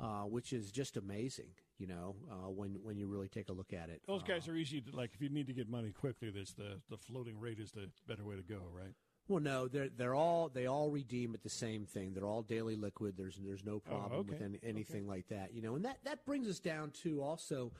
[0.00, 1.50] uh, which is just amazing.
[1.78, 4.52] You know, uh, when when you really take a look at it, those guys uh,
[4.52, 5.10] are easy to like.
[5.14, 8.24] If you need to get money quickly, that's the the floating rate is the better
[8.24, 8.94] way to go, right?
[9.28, 12.14] Well, no, they're they're all they all redeem at the same thing.
[12.14, 13.14] They're all daily liquid.
[13.16, 14.30] There's there's no oh, problem oh, okay.
[14.30, 15.08] with any, anything okay.
[15.08, 15.52] like that.
[15.52, 17.72] You know, and that that brings us down to also,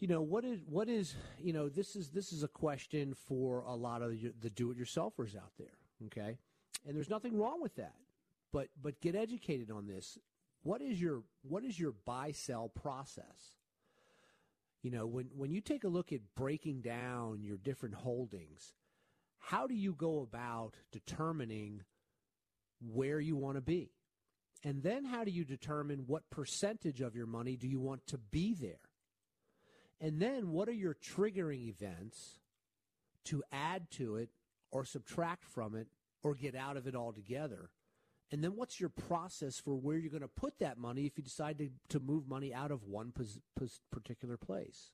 [0.00, 3.62] you know, what is what is you know this is this is a question for
[3.62, 5.78] a lot of the, the do-it-yourselfers out there.
[6.06, 6.36] Okay,
[6.86, 7.94] and there's nothing wrong with that,
[8.52, 10.18] but but get educated on this.
[10.62, 13.54] What is your what is your buy sell process?
[14.82, 18.74] You know, when when you take a look at breaking down your different holdings
[19.38, 21.82] how do you go about determining
[22.80, 23.92] where you want to be?
[24.64, 28.18] And then how do you determine what percentage of your money do you want to
[28.18, 28.80] be there?
[30.00, 32.40] And then what are your triggering events
[33.26, 34.30] to add to it
[34.70, 35.88] or subtract from it
[36.22, 37.70] or get out of it altogether?
[38.32, 41.22] And then what's your process for where you're going to put that money if you
[41.22, 44.90] decide to, to move money out of one pos, pos, particular place?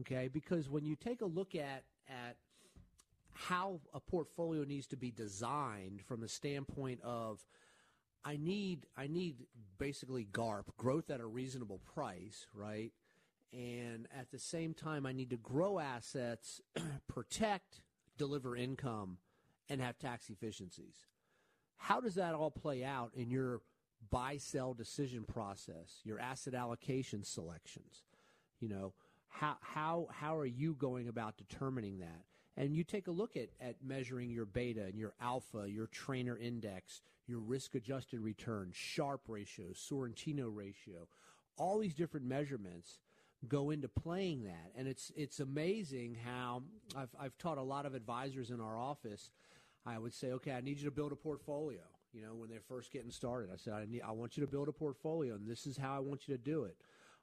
[0.00, 2.36] Okay, because when you take a look at, at
[3.36, 7.44] how a portfolio needs to be designed from the standpoint of
[8.24, 9.46] I need I need
[9.78, 12.92] basically GARP growth at a reasonable price, right?
[13.52, 16.60] And at the same time, I need to grow assets,
[17.08, 17.82] protect,
[18.18, 19.18] deliver income,
[19.68, 21.06] and have tax efficiencies.
[21.76, 23.60] How does that all play out in your
[24.10, 28.02] buy sell decision process, your asset allocation selections?
[28.60, 28.94] You know,
[29.28, 32.24] how how how are you going about determining that?
[32.56, 36.40] And you take a look at, at measuring your beta and your alpha, your Treynor
[36.40, 41.06] index, your risk adjusted return, Sharpe ratio, Sortino ratio,
[41.58, 42.98] all these different measurements
[43.48, 44.72] go into playing that.
[44.76, 46.62] And it's it's amazing how
[46.96, 49.30] I've I've taught a lot of advisors in our office.
[49.84, 51.82] I would say, okay, I need you to build a portfolio.
[52.12, 54.50] You know, when they're first getting started, I said, I need I want you to
[54.50, 56.76] build a portfolio, and this is how I want you to do it.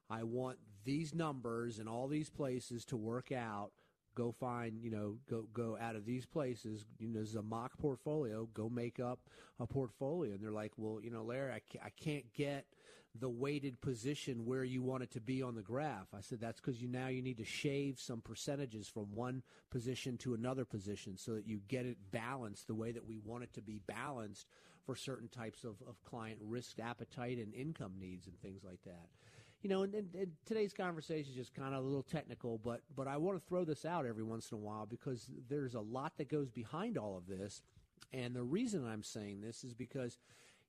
[0.08, 3.72] I want these numbers and all these places to work out
[4.14, 6.84] go find, you know, go go out of these places.
[6.98, 8.48] You know, this is a mock portfolio.
[8.54, 9.20] Go make up
[9.60, 10.32] a portfolio.
[10.32, 12.66] And they're like, well, you know, Larry, I can't, I can't get
[13.18, 16.08] the weighted position where you want it to be on the graph.
[16.16, 20.18] I said that's because you now you need to shave some percentages from one position
[20.18, 23.52] to another position so that you get it balanced the way that we want it
[23.54, 24.48] to be balanced
[24.84, 29.08] for certain types of, of client risk appetite and income needs and things like that
[29.64, 32.82] you know, and, and, and, today's conversation is just kind of a little technical, but
[32.94, 35.80] but I want to throw this out every once in a while because there's a
[35.80, 37.62] lot that goes behind all of this,
[38.12, 40.18] and the reason I'm saying this is because,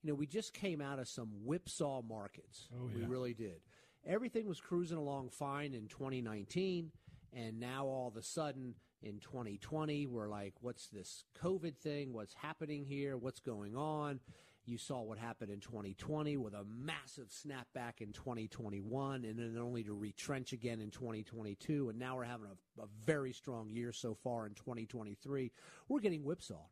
[0.02, 2.70] you know, we just came out of some whipsaw markets.
[2.74, 3.02] Oh, yeah.
[3.02, 3.60] We really did.
[4.08, 6.90] Everything was cruising along fine in 2019,
[7.34, 12.14] and now all of a sudden in 2020, we're like, what's this COVID thing?
[12.14, 13.18] What's happening here?
[13.18, 14.22] What's going on?
[14.67, 19.84] You saw what happened in 2020 with a massive snapback in 2021 and then only
[19.84, 21.89] to retrench again in 2022.
[21.89, 25.51] And now we're having a, a very strong year so far in 2023.
[25.88, 26.69] We're getting whipsawed.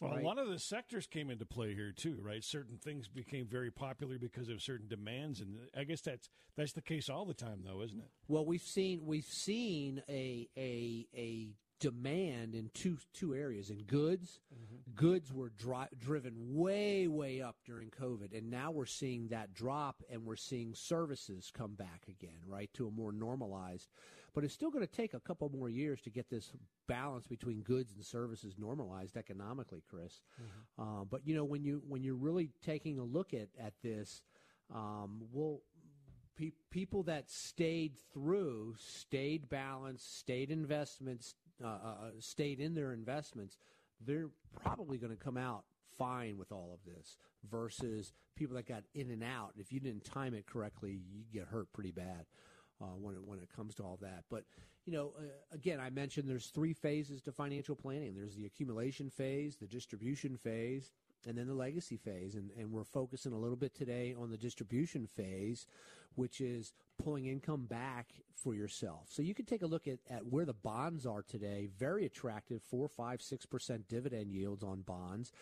[0.00, 0.22] Well, right?
[0.22, 2.44] a lot of the sectors came into play here too, right?
[2.44, 6.82] Certain things became very popular because of certain demands, and I guess that's that's the
[6.82, 8.10] case all the time, though, isn't it?
[8.28, 11.48] Well, we've seen we've seen a a a
[11.78, 14.94] demand in two two areas in goods mm-hmm.
[14.94, 20.02] goods were dri- driven way way up during covid and now we're seeing that drop
[20.10, 23.90] and we're seeing services come back again right to a more normalized
[24.34, 26.52] but it's still going to take a couple more years to get this
[26.88, 30.82] balance between goods and services normalized economically chris mm-hmm.
[30.82, 34.22] uh, but you know when you when you're really taking a look at at this
[34.74, 35.60] um, we'll
[36.36, 42.92] pe- people that stayed through, stayed balanced, stayed investments, uh, uh, uh stayed in their
[42.92, 43.58] investments,
[44.04, 44.30] they're
[44.62, 45.64] probably going to come out
[45.98, 47.16] fine with all of this
[47.48, 49.52] versus people that got in and out.
[49.56, 52.26] If you didn't time it correctly, you get hurt pretty bad
[52.80, 54.24] uh, when it when it comes to all that.
[54.30, 54.44] But
[54.84, 58.14] you know, uh, again, I mentioned there's three phases to financial planning.
[58.14, 60.90] There's the accumulation phase, the distribution phase,
[61.26, 62.34] and then the legacy phase.
[62.34, 65.66] And, and we're focusing a little bit today on the distribution phase,
[66.14, 66.72] which is
[67.02, 69.06] pulling income back for yourself.
[69.08, 71.68] So you can take a look at, at where the bonds are today.
[71.78, 75.32] Very attractive, four, five, six percent dividend yields on bonds.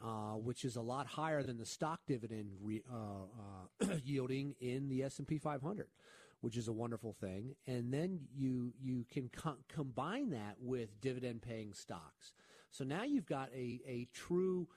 [0.00, 4.88] Uh, which is a lot higher than the stock dividend re, uh, uh, yielding in
[4.88, 5.88] the S&P 500
[6.40, 7.54] which is a wonderful thing.
[7.66, 12.32] And then you you can co- combine that with dividend paying stocks.
[12.70, 14.68] So now you've got a, a true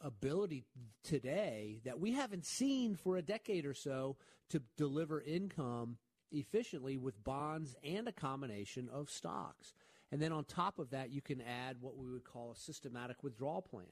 [0.00, 0.64] ability
[1.02, 4.16] today that we haven't seen for a decade or so
[4.50, 5.98] to deliver income
[6.32, 9.72] efficiently with bonds and a combination of stocks.
[10.12, 13.22] And then on top of that, you can add what we would call a systematic
[13.22, 13.86] withdrawal plan,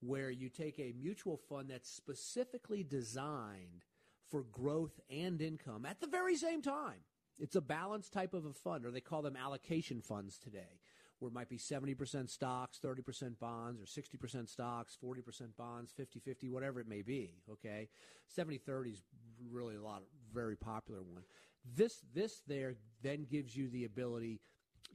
[0.00, 3.84] where you take a mutual fund that's specifically designed
[4.30, 7.00] for growth and income at the very same time.
[7.38, 10.78] It's a balanced type of a fund, or they call them allocation funds today,
[11.20, 16.48] where it might be 70% stocks, 30% bonds, or 60% stocks, 40% bonds, 50 50,
[16.48, 17.34] whatever it may be.
[17.50, 17.88] Okay.
[18.28, 19.02] 70 30 is
[19.50, 21.22] really a lot, of, very popular one.
[21.76, 24.40] This, this there then gives you the ability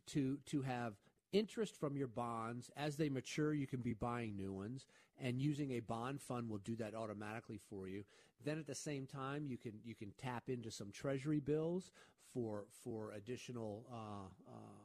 [0.08, 0.94] to, to have
[1.32, 4.86] interest from your bonds as they mature you can be buying new ones
[5.22, 8.04] and using a bond fund will do that automatically for you
[8.46, 11.92] then at the same time, you can you can tap into some treasury bills
[12.34, 14.85] for for additional uh, uh,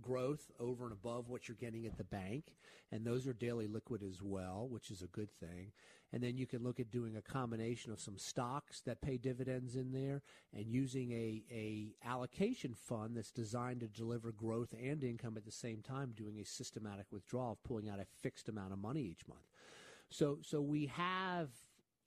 [0.00, 2.54] growth over and above what you're getting at the bank,
[2.90, 5.72] and those are daily liquid as well, which is a good thing.
[6.12, 9.76] And then you can look at doing a combination of some stocks that pay dividends
[9.76, 10.22] in there,
[10.54, 15.52] and using a a allocation fund that's designed to deliver growth and income at the
[15.52, 19.26] same time, doing a systematic withdrawal of pulling out a fixed amount of money each
[19.28, 19.42] month.
[20.10, 21.50] So so we have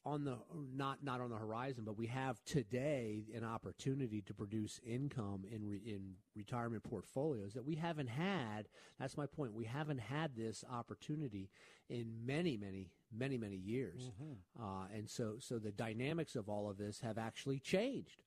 [0.06, 0.38] on the
[0.76, 5.68] not not on the horizon, but we have today an opportunity to produce income in
[5.68, 8.68] re, in retirement portfolios that we haven't had.
[9.00, 9.54] That's my point.
[9.54, 11.50] We haven't had this opportunity
[11.90, 14.64] in many many many many years, mm-hmm.
[14.64, 18.24] uh, and so so the dynamics of all of this have actually changed.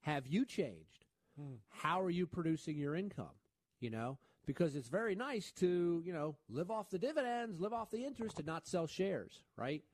[0.00, 1.04] Have you changed?
[1.38, 1.54] Hmm.
[1.68, 3.36] How are you producing your income?
[3.78, 7.90] You know, because it's very nice to you know live off the dividends, live off
[7.92, 9.84] the interest, and not sell shares, right?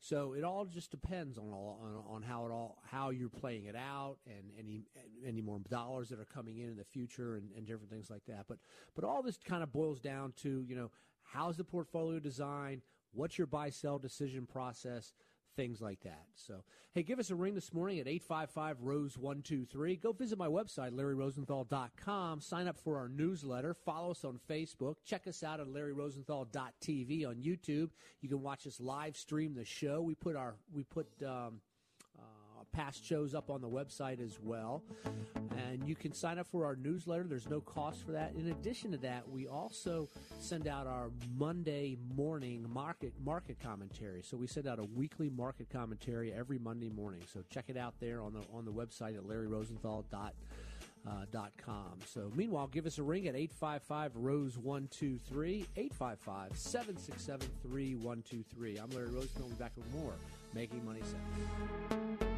[0.00, 3.64] So it all just depends on all, on, on how it all how you're playing
[3.64, 4.82] it out and any
[5.26, 8.24] any more dollars that are coming in in the future and, and different things like
[8.28, 8.44] that.
[8.48, 8.58] But
[8.94, 10.90] but all this kind of boils down to you know
[11.22, 12.82] how's the portfolio design,
[13.12, 15.14] what's your buy sell decision process,
[15.58, 16.24] things like that.
[16.36, 16.62] So,
[16.94, 19.96] hey, give us a ring this morning at 855 Rose 123.
[19.96, 22.40] Go visit my website, LarryRosenthal.com.
[22.40, 23.74] Sign up for our newsletter.
[23.74, 24.94] Follow us on Facebook.
[25.04, 27.90] Check us out at LarryRosenthal.tv on YouTube.
[28.20, 30.00] You can watch us live stream the show.
[30.00, 31.60] We put our, we put, um,
[32.72, 34.82] past shows up on the website as well.
[35.66, 37.24] And you can sign up for our newsletter.
[37.24, 38.32] There's no cost for that.
[38.36, 40.08] In addition to that, we also
[40.38, 44.22] send out our Monday morning market market commentary.
[44.22, 47.22] So we send out a weekly market commentary every Monday morning.
[47.32, 50.30] So check it out there on the on the website at larryrosenthal.com.
[51.06, 51.94] Uh, dot com.
[52.06, 58.76] So, meanwhile, give us a ring at 855 Rose 123, 855 767 3123.
[58.76, 59.46] I'm Larry Rosenthal.
[59.46, 60.12] We'll be back with more
[60.54, 62.37] Making Money Sense.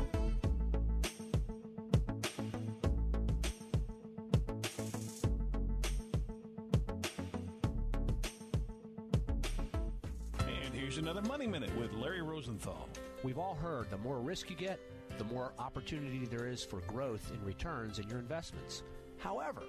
[11.01, 12.89] Another Money Minute with Larry Rosenthal.
[13.23, 14.79] We've all heard the more risk you get,
[15.17, 18.83] the more opportunity there is for growth in returns in your investments.
[19.17, 19.63] However,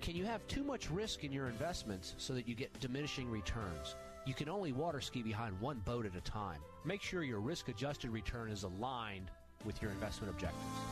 [0.00, 3.94] can you have too much risk in your investments so that you get diminishing returns?
[4.26, 6.60] You can only water ski behind one boat at a time.
[6.84, 9.30] Make sure your risk adjusted return is aligned
[9.64, 10.91] with your investment objectives.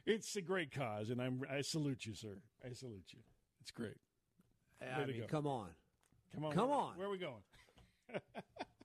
[0.06, 2.38] it's a great cause, and I'm I salute you, sir.
[2.64, 3.20] I salute you.
[3.60, 3.96] It's great.
[4.82, 5.68] I mean, come on,
[6.34, 6.92] come on, come where, on.
[6.96, 7.42] Where are we going?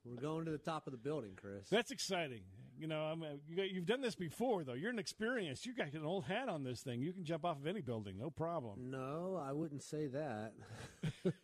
[0.10, 1.70] We're going to the top of the building, Chris.
[1.70, 2.42] That's exciting.
[2.80, 4.74] You know, I'm, uh, you have done this before, though.
[4.74, 5.66] You're an experienced.
[5.66, 7.02] You got an old hat on this thing.
[7.02, 8.90] You can jump off of any building, no problem.
[8.90, 10.54] No, I wouldn't say that.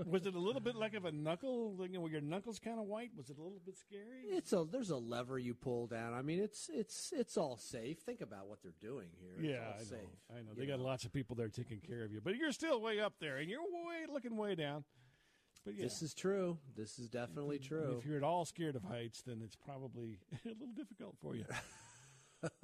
[0.04, 1.76] was it a little bit like of a knuckle?
[1.82, 3.10] You know, were your knuckles kind of white?
[3.16, 4.24] Was it a little bit scary?
[4.24, 6.14] It's a there's a lever you pull down.
[6.14, 7.98] I mean, it's it's it's all safe.
[8.00, 9.36] Think about what they're doing here.
[9.38, 10.36] It's yeah, I safe, know.
[10.36, 10.50] I know.
[10.58, 13.14] They got lots of people there taking care of you, but you're still way up
[13.20, 14.82] there, and you're way looking way down.
[15.66, 15.82] But yeah.
[15.82, 16.58] This is true.
[16.76, 17.96] This is definitely true.
[17.98, 21.44] If you're at all scared of heights, then it's probably a little difficult for you.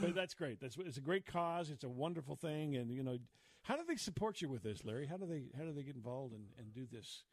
[0.00, 0.60] but that's great.
[0.60, 1.70] That's it's a great cause.
[1.70, 3.18] It's a wonderful thing, and you know,
[3.62, 5.06] how do they support you with this, Larry?
[5.06, 7.24] How do they how do they get involved and, and do this?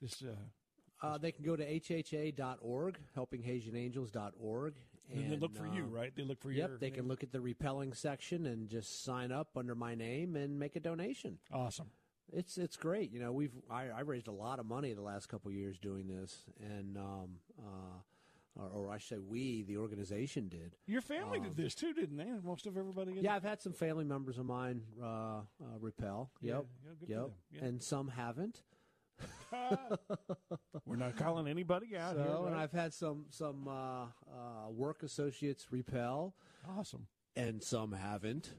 [0.00, 0.22] This.
[0.22, 4.74] Uh, uh, they can go to hha.org, helpinghaitianangels.org.
[5.12, 6.12] And, and they look for uh, you, right?
[6.14, 6.58] They look for you.
[6.58, 6.96] Yep, they name.
[6.96, 10.76] can look at the repelling section and just sign up under my name and make
[10.76, 11.38] a donation.
[11.52, 11.90] Awesome.
[12.32, 13.12] It's it's great.
[13.12, 16.08] You know, we've I, I raised a lot of money the last couple years doing
[16.08, 17.28] this, and um,
[17.58, 17.98] uh,
[18.56, 20.76] or, or, I should say, we the organization did.
[20.86, 22.30] Your family um, did this too, didn't they?
[22.44, 23.12] Most of everybody.
[23.20, 25.42] yeah, I've had some family members of mine uh, uh,
[25.80, 26.30] repel.
[26.40, 27.64] Yep, yeah, yep, yeah.
[27.64, 28.62] and some haven't.
[30.86, 32.32] We're not calling anybody out so, here.
[32.32, 32.46] Right?
[32.46, 36.34] And I've had some some uh, uh, work associates repel.
[36.68, 37.06] Awesome.
[37.36, 38.50] And some haven't.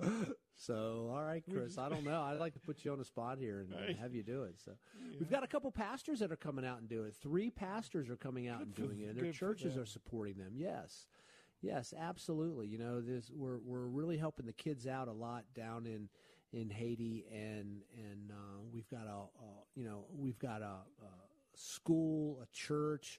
[0.60, 2.20] So, all right, Chris, I don't know.
[2.20, 4.56] I'd like to put you on the spot here and have you do it.
[4.62, 5.16] So, yeah.
[5.18, 7.14] we've got a couple pastors that are coming out and doing it.
[7.22, 10.36] Three pastors are coming out good and doing for, it, and their churches are supporting
[10.36, 10.52] them.
[10.54, 11.06] Yes,
[11.62, 12.66] yes, absolutely.
[12.66, 16.10] You know, this we're we're really helping the kids out a lot down in
[16.52, 21.56] in Haiti, and and uh, we've got a, a, you know we've got a, a
[21.56, 23.18] school, a church,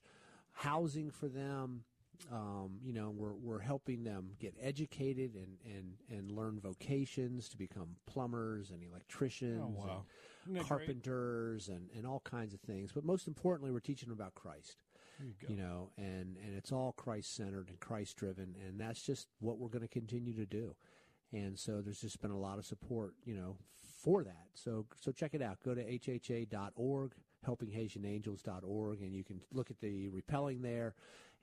[0.52, 1.82] housing for them.
[2.30, 7.56] Um, you know, we're we're helping them get educated and, and, and learn vocations to
[7.56, 10.04] become plumbers and electricians oh, wow.
[10.46, 12.92] and carpenters and, and all kinds of things.
[12.92, 14.76] But most importantly, we're teaching them about Christ.
[15.20, 19.28] You, you, know, and, and it's all Christ centered and Christ driven, and that's just
[19.40, 20.74] what we're going to continue to do.
[21.32, 23.56] And so there's just been a lot of support, you know,
[24.02, 24.48] for that.
[24.54, 25.58] So so check it out.
[25.64, 27.12] Go to hha.org,
[27.46, 30.94] helpinghaitianangels.org, and you can look at the repelling there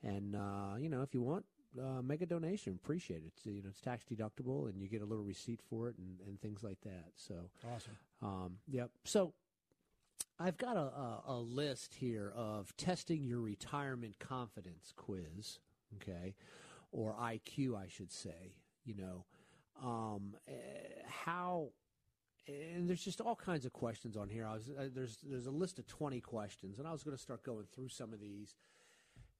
[0.03, 1.45] and uh, you know, if you want,
[1.79, 2.77] uh, make a donation.
[2.81, 3.33] Appreciate it.
[3.35, 6.19] It's, you know, it's tax deductible, and you get a little receipt for it, and,
[6.27, 7.11] and things like that.
[7.15, 7.97] So awesome.
[8.21, 8.89] Um, yep.
[9.03, 9.33] So
[10.39, 15.59] I've got a, a, a list here of testing your retirement confidence quiz.
[15.95, 16.35] Okay,
[16.91, 18.55] or IQ, I should say.
[18.85, 19.25] You know,
[19.83, 20.53] um, uh,
[21.07, 21.69] how
[22.47, 24.45] and there's just all kinds of questions on here.
[24.45, 27.21] I was uh, there's there's a list of 20 questions, and I was going to
[27.21, 28.55] start going through some of these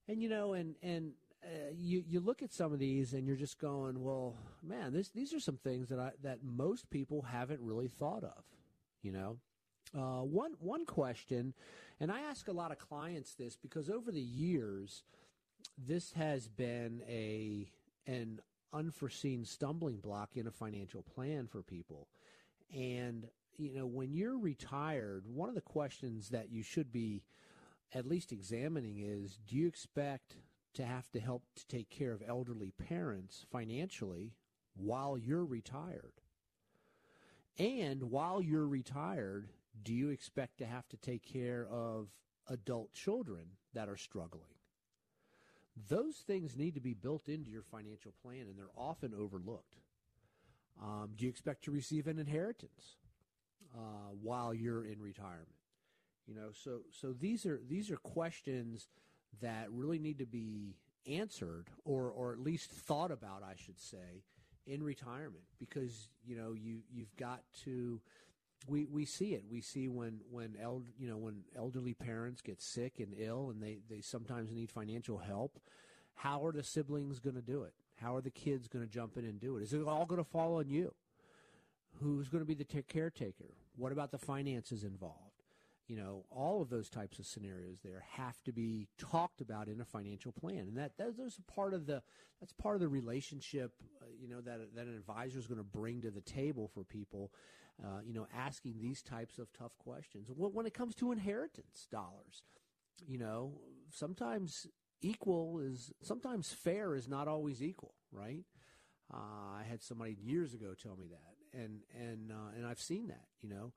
[0.10, 1.12] and you know, and and
[1.44, 5.10] uh, you you look at some of these and you're just going, well, man, this
[5.10, 8.44] these are some things that I that most people haven't really thought of.
[9.04, 9.38] You know,
[9.96, 11.54] uh, one one question,
[12.00, 15.04] and I ask a lot of clients this because over the years,
[15.78, 17.70] this has been a
[18.08, 18.42] an
[18.74, 22.08] unforeseen stumbling block in a financial plan for people,
[22.76, 27.22] and you know, when you're retired, one of the questions that you should be
[27.94, 30.36] at least examining is do you expect
[30.76, 34.34] to have to help to take care of elderly parents financially
[34.76, 36.22] while you're retired?
[37.58, 39.50] And while you're retired,
[39.84, 42.08] do you expect to have to take care of
[42.48, 44.54] adult children that are struggling?
[45.88, 49.78] Those things need to be built into your financial plan, and they're often overlooked.
[50.82, 52.98] Um, do you expect to receive an inheritance
[53.76, 55.59] uh, while you're in retirement?
[56.30, 58.88] You know, so so these are these are questions
[59.42, 60.76] that really need to be
[61.08, 64.24] answered or or at least thought about, I should say,
[64.68, 68.00] in retirement because you know you you've got to
[68.68, 69.46] we we see it.
[69.50, 73.62] We see when when eld, you know when elderly parents get sick and ill, and
[73.62, 75.60] they they sometimes need financial help.
[76.14, 77.74] How are the siblings going to do it?
[77.96, 79.64] How are the kids going to jump in and do it?
[79.64, 80.94] Is it all going to fall on you?
[82.02, 83.56] Who's going to be the t- caretaker?
[83.78, 85.29] What about the finances involved?
[85.90, 89.82] You know, all of those types of scenarios there have to be talked about in
[89.82, 92.04] a financial plan, and that those are part of the
[92.40, 93.74] that's part of the relationship.
[94.00, 96.84] Uh, you know that that an advisor is going to bring to the table for
[96.84, 97.32] people.
[97.84, 100.30] Uh, you know, asking these types of tough questions.
[100.36, 102.44] When it comes to inheritance dollars,
[103.08, 103.54] you know,
[103.90, 104.68] sometimes
[105.02, 108.46] equal is sometimes fair is not always equal, right?
[109.12, 113.08] Uh, I had somebody years ago tell me that, and and uh, and I've seen
[113.08, 113.26] that.
[113.42, 113.74] You know,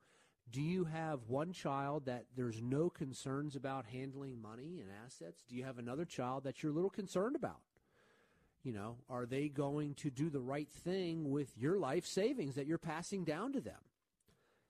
[0.51, 5.43] do you have one child that there's no concerns about handling money and assets?
[5.47, 7.61] Do you have another child that you're a little concerned about?
[8.63, 12.65] You know, are they going to do the right thing with your life savings that
[12.65, 13.79] you're passing down to them?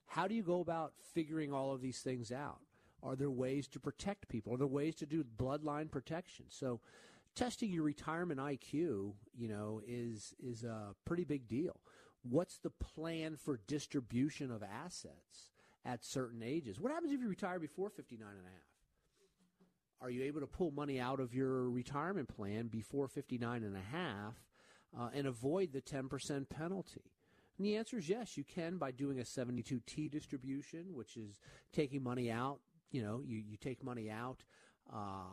[0.07, 2.59] How do you go about figuring all of these things out?
[3.03, 4.53] Are there ways to protect people?
[4.53, 6.45] Are there ways to do bloodline protection?
[6.49, 6.80] So,
[7.36, 11.80] testing your retirement IQ, you know, is is a pretty big deal.
[12.24, 15.53] What's the plan for distribution of assets
[15.86, 16.79] at certain ages?
[16.79, 18.59] What happens if you retire before 59 and a half?
[20.01, 23.95] Are you able to pull money out of your retirement plan before 59 and a
[23.95, 24.34] half
[24.97, 27.11] uh, and avoid the 10% penalty?
[27.57, 31.39] And the answer is yes, you can by doing a 72T distribution, which is
[31.71, 32.59] taking money out
[32.93, 34.45] you know, you, you take money out
[34.93, 35.23] uh, uh,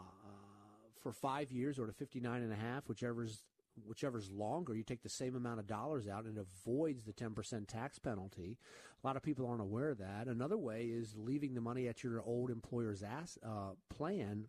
[1.03, 3.44] for five years or to 59 and a half, whichever's
[3.87, 7.66] whichever's longer, you take the same amount of dollars out and it avoids the 10%
[7.66, 8.59] tax penalty.
[9.03, 10.27] A lot of people aren't aware of that.
[10.27, 14.47] Another way is leaving the money at your old employer's ass, uh, plan.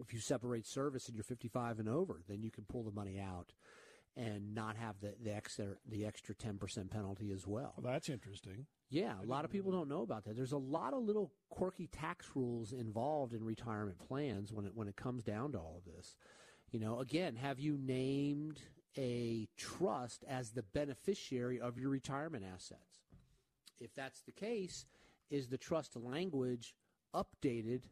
[0.00, 3.20] If you separate service and you're 55 and over, then you can pull the money
[3.20, 3.52] out
[4.16, 7.74] and not have the, the extra the extra 10% penalty as well.
[7.78, 8.66] well that's interesting.
[8.90, 10.36] Yeah, a lot of people don't know about that.
[10.36, 14.88] There's a lot of little quirky tax rules involved in retirement plans when it when
[14.88, 16.14] it comes down to all of this.
[16.72, 18.58] You know, again, have you named
[18.96, 23.00] a trust as the beneficiary of your retirement assets?
[23.78, 24.86] If that's the case,
[25.30, 26.74] is the trust language
[27.14, 27.82] updated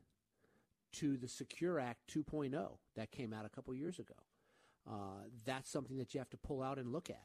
[0.92, 4.14] to the Secure Act 2.0 that came out a couple years ago?
[4.90, 7.24] Uh, that's something that you have to pull out and look at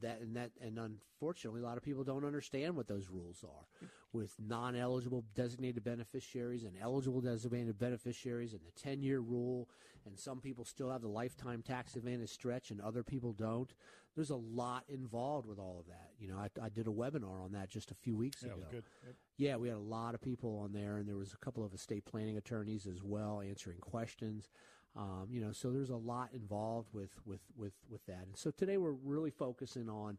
[0.00, 3.88] that and that and unfortunately a lot of people don't understand what those rules are.
[4.12, 9.68] With non-eligible designated beneficiaries and eligible designated beneficiaries and the 10-year rule
[10.06, 13.72] and some people still have the lifetime tax advantage stretch and other people don't
[14.14, 16.10] there's a lot involved with all of that.
[16.20, 18.66] You know i, I did a webinar on that just a few weeks yeah, ago.
[18.72, 18.84] yep.
[19.36, 21.74] yeah we had a lot of people on there and there was a couple of
[21.74, 24.48] estate planning attorneys as well answering questions
[24.96, 28.26] um, you know, so there's a lot involved with, with, with, with that.
[28.26, 30.18] And so today we're really focusing on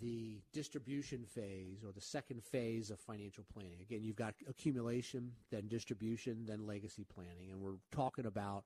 [0.00, 3.78] the distribution phase or the second phase of financial planning.
[3.82, 7.50] Again, you've got accumulation, then distribution, then legacy planning.
[7.50, 8.64] And we're talking about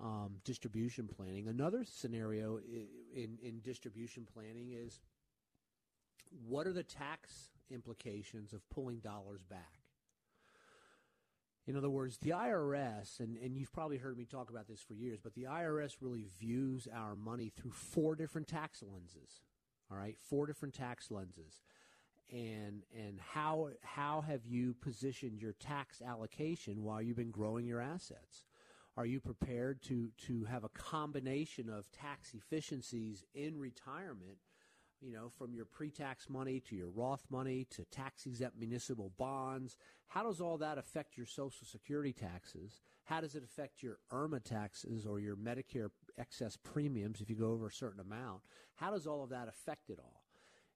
[0.00, 1.48] um, distribution planning.
[1.48, 2.58] Another scenario
[3.14, 5.00] in, in distribution planning is
[6.46, 9.83] what are the tax implications of pulling dollars back?
[11.66, 14.92] In other words, the IRS, and, and you've probably heard me talk about this for
[14.94, 19.40] years, but the IRS really views our money through four different tax lenses.
[19.90, 21.62] All right, four different tax lenses.
[22.32, 27.80] And and how how have you positioned your tax allocation while you've been growing your
[27.80, 28.44] assets?
[28.96, 34.38] Are you prepared to to have a combination of tax efficiencies in retirement
[35.00, 39.76] you know, from your pre-tax money to your Roth money to tax-exempt municipal bonds.
[40.08, 42.80] How does all that affect your Social Security taxes?
[43.04, 47.50] How does it affect your IRMAA taxes or your Medicare excess premiums if you go
[47.50, 48.42] over a certain amount?
[48.76, 50.22] How does all of that affect it all?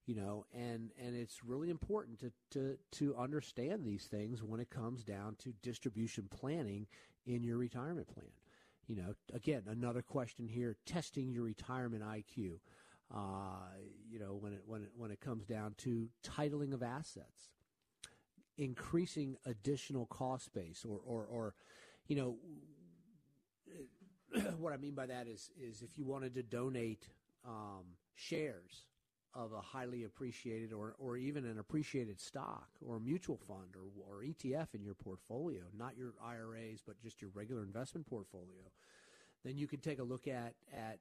[0.07, 4.71] You know, and and it's really important to to to understand these things when it
[4.71, 6.87] comes down to distribution planning
[7.27, 8.31] in your retirement plan.
[8.87, 12.59] You know, again, another question here: testing your retirement IQ.
[13.15, 13.77] Uh,
[14.11, 17.53] you know, when it when it when it comes down to titling of assets,
[18.57, 21.55] increasing additional cost base, or or, or
[22.07, 22.37] you know,
[24.59, 27.09] what I mean by that is is if you wanted to donate
[27.47, 27.85] um,
[28.15, 28.85] shares
[29.35, 34.23] of a highly appreciated or, or even an appreciated stock or mutual fund or, or
[34.23, 38.73] ETF in your portfolio, not your IRAs, but just your regular investment portfolio,
[39.45, 40.99] then you can take a look at, at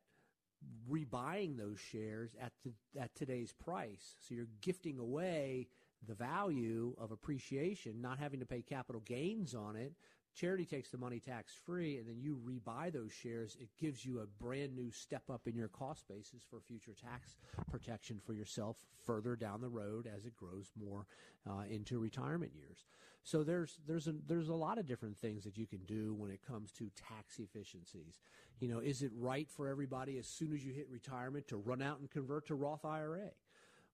[0.89, 4.15] rebuying those shares at the, at today's price.
[4.19, 5.67] So you're gifting away
[6.07, 9.93] the value of appreciation, not having to pay capital gains on it
[10.37, 13.57] charity takes the money tax free, and then you rebuy those shares.
[13.59, 17.37] It gives you a brand new step up in your cost basis for future tax
[17.71, 21.07] protection for yourself further down the road as it grows more
[21.49, 22.85] uh, into retirement years.
[23.23, 26.31] So there's there's a there's a lot of different things that you can do when
[26.31, 28.19] it comes to tax efficiencies.
[28.59, 31.81] You know, is it right for everybody as soon as you hit retirement to run
[31.81, 33.31] out and convert to Roth IRA?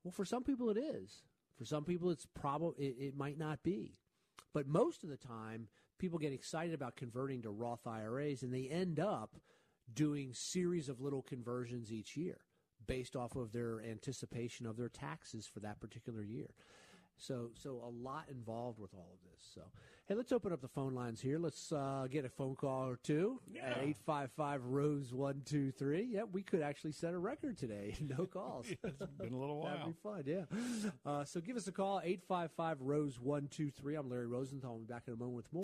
[0.03, 1.23] Well, for some people it is.
[1.57, 3.97] For some people, it's probably it, it might not be.
[4.53, 5.67] But most of the time,
[5.97, 9.35] people get excited about converting to Roth IRAs, and they end up
[9.93, 12.39] doing series of little conversions each year
[12.85, 16.49] based off of their anticipation of their taxes for that particular year.
[17.17, 19.47] So, so a lot involved with all of this.
[19.55, 19.61] So,
[20.07, 21.39] hey, let's open up the phone lines here.
[21.39, 23.67] Let's uh, get a phone call or two Yeah.
[23.69, 26.03] at eight five five Rose one two three.
[26.03, 27.95] Yeah, we could actually set a record today.
[28.17, 28.65] No calls.
[28.83, 29.87] it's been a little That'd while.
[29.87, 30.91] be fun, yeah.
[31.05, 33.95] Uh, so give us a call, 855 Rose 123.
[33.95, 34.71] I'm Larry Rosenthal.
[34.71, 35.63] We'll be back in a moment with more.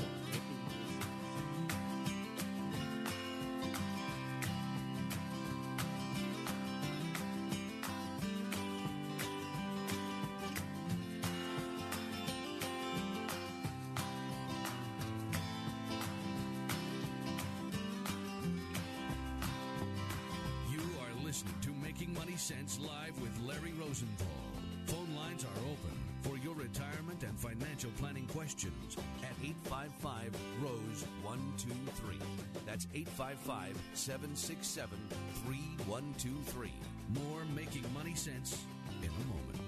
[34.80, 34.98] 767
[35.46, 36.72] 3123.
[37.14, 38.64] More Making Money Sense
[39.02, 39.60] in a moment.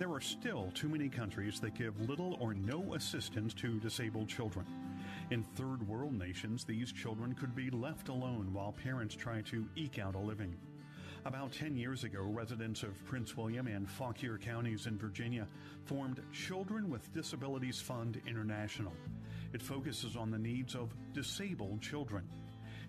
[0.00, 4.66] There are still too many countries that give little or no assistance to disabled children.
[5.30, 10.00] In third world nations, these children could be left alone while parents try to eke
[10.00, 10.56] out a living.
[11.26, 15.46] About 10 years ago, residents of Prince William and Fauquier counties in Virginia
[15.84, 18.94] formed Children with Disabilities Fund International.
[19.52, 22.26] It focuses on the needs of disabled children.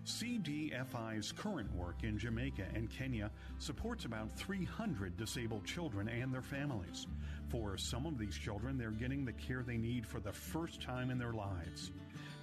[0.06, 7.06] CDFI's current work in Jamaica and Kenya supports about 300 disabled children and their families.
[7.48, 11.10] For some of these children, they're getting the care they need for the first time
[11.10, 11.92] in their lives.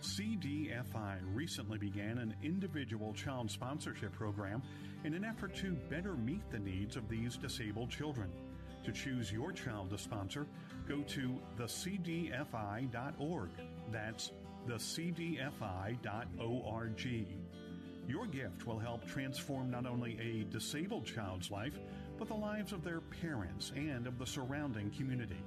[0.02, 4.62] CDFI recently began an individual child sponsorship program
[5.04, 8.30] in an effort to better meet the needs of these disabled children.
[8.86, 10.48] To choose your child to sponsor,
[10.88, 13.50] go to thecdfi.org.
[13.92, 14.32] That's
[14.68, 15.98] thecdfi.org.
[18.08, 21.78] Your gift will help transform not only a disabled child's life,
[22.18, 25.44] but the lives of their parents and of the surrounding community.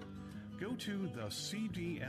[0.61, 2.03] Go to thecdfi.org.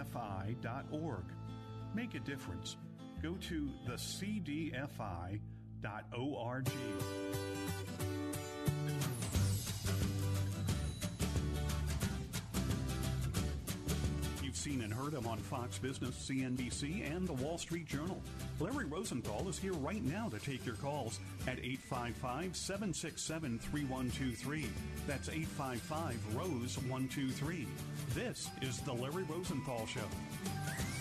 [1.93, 2.75] Make a difference.
[3.21, 4.71] Go to thecdfi.org.
[14.41, 18.19] You've seen and heard him on Fox Business, CNBC, and the Wall Street Journal.
[18.59, 24.67] Larry Rosenthal is here right now to take your calls at 855 767 3123.
[25.07, 27.67] That's 855 Rose 123.
[28.15, 30.01] This is The Larry Rosenthal Show.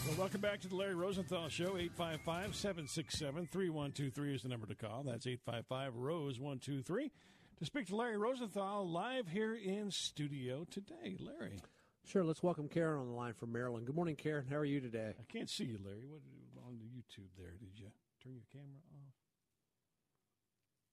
[0.06, 1.76] Well, welcome back to the Larry Rosenthal Show.
[1.76, 5.04] 855 767 3123 is the number to call.
[5.04, 7.10] That's 855 Rose 123.
[7.58, 11.16] To speak to Larry Rosenthal live here in studio today.
[11.20, 11.60] Larry.
[12.04, 13.86] Sure, let's welcome Karen on the line from Maryland.
[13.86, 14.46] Good morning, Karen.
[14.50, 15.14] How are you today?
[15.18, 16.04] I can't see you, Larry.
[16.08, 16.20] What
[16.66, 17.52] on the YouTube there?
[17.60, 17.86] Did you
[18.22, 18.80] turn your camera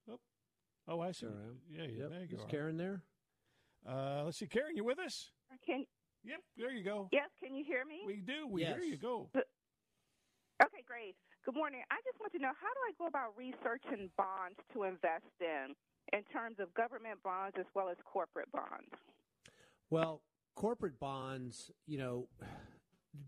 [0.07, 0.19] off?
[0.87, 1.25] Oh, oh, I see.
[1.25, 1.81] There I.
[1.81, 2.01] Yeah, yeah.
[2.03, 2.09] Yep.
[2.11, 2.47] There you Is go.
[2.47, 3.01] Karen there?
[3.89, 5.31] Uh, let's see, Karen, you with us?
[5.65, 5.85] Can
[6.23, 7.09] Yep, there you go.
[7.11, 7.29] yes?
[7.43, 8.01] Can you hear me?
[8.05, 8.47] We do.
[8.47, 8.97] We hear you.
[8.97, 9.29] Go.
[9.35, 11.15] Okay, great.
[11.45, 11.81] Good morning.
[11.89, 15.73] I just want to know how do I go about researching bonds to invest in,
[16.11, 18.91] in terms of government bonds as well as corporate bonds?
[19.89, 20.21] Well,
[20.55, 22.27] corporate bonds, you know,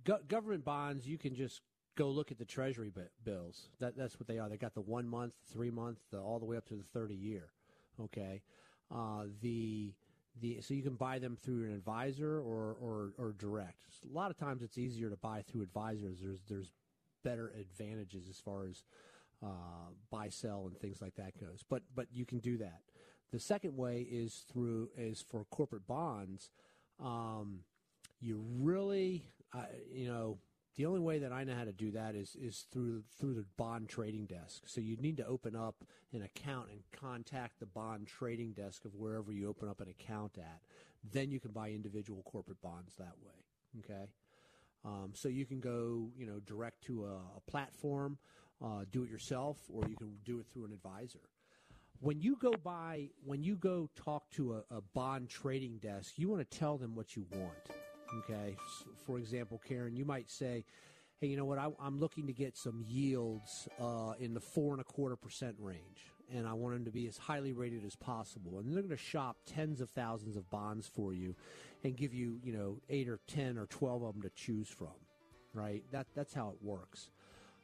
[0.04, 1.62] go- government bonds, you can just
[1.96, 3.70] go look at the Treasury bi- bills.
[3.80, 4.50] That, that's what they are.
[4.50, 7.16] They got the one month, three month, the, all the way up to the thirty
[7.16, 7.54] year.
[8.00, 8.42] Okay,
[8.94, 9.94] uh, the
[10.40, 13.78] the so you can buy them through an advisor or or, or direct.
[14.10, 16.20] A lot of times it's easier to buy through advisors.
[16.22, 16.72] There's there's
[17.24, 18.84] better advantages as far as
[19.44, 21.64] uh, buy sell and things like that goes.
[21.70, 22.82] But but you can do that.
[23.32, 26.50] The second way is through is for corporate bonds.
[27.00, 27.62] Um,
[28.20, 30.38] you really, uh, you know,
[30.76, 33.46] the only way that I know how to do that is is through through the
[33.58, 34.64] bond trading desk.
[34.68, 38.96] So you need to open up an account and contact the bond trading desk of
[38.96, 40.62] wherever you open up an account at.
[41.12, 43.80] Then you can buy individual corporate bonds that way.
[43.80, 44.08] Okay.
[44.84, 48.18] Um, so you can go, you know, direct to a, a platform,
[48.64, 51.20] uh, do it yourself, or you can do it through an advisor.
[52.02, 56.28] when you go by, when you go talk to a, a bond trading desk, you
[56.28, 57.70] want to tell them what you want.
[58.20, 58.56] Okay.
[59.06, 60.66] For example, Karen, you might say,
[61.20, 61.58] hey, you know what?
[61.58, 65.56] I, am looking to get some yields uh, in the four and a quarter percent
[65.60, 68.60] range, and I want them to be as highly rated as possible.
[68.60, 71.36] And they're going to shop tens of thousands of bonds for you,
[71.84, 74.96] and give you, you know, eight or ten or twelve of them to choose from.
[75.54, 75.84] Right?
[75.92, 77.10] That that's how it works.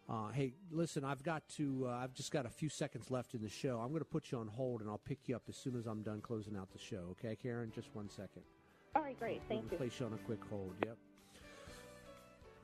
[0.09, 1.87] Uh, hey, listen, I've got to.
[1.89, 3.79] Uh, I've just got a few seconds left in the show.
[3.79, 5.85] I'm going to put you on hold, and I'll pick you up as soon as
[5.85, 7.15] I'm done closing out the show.
[7.19, 7.71] Okay, Karen?
[7.75, 8.43] Just one second.
[8.97, 9.43] All right, great.
[9.47, 9.77] Thank you.
[9.77, 10.73] Place you on a quick hold.
[10.83, 10.97] Yep.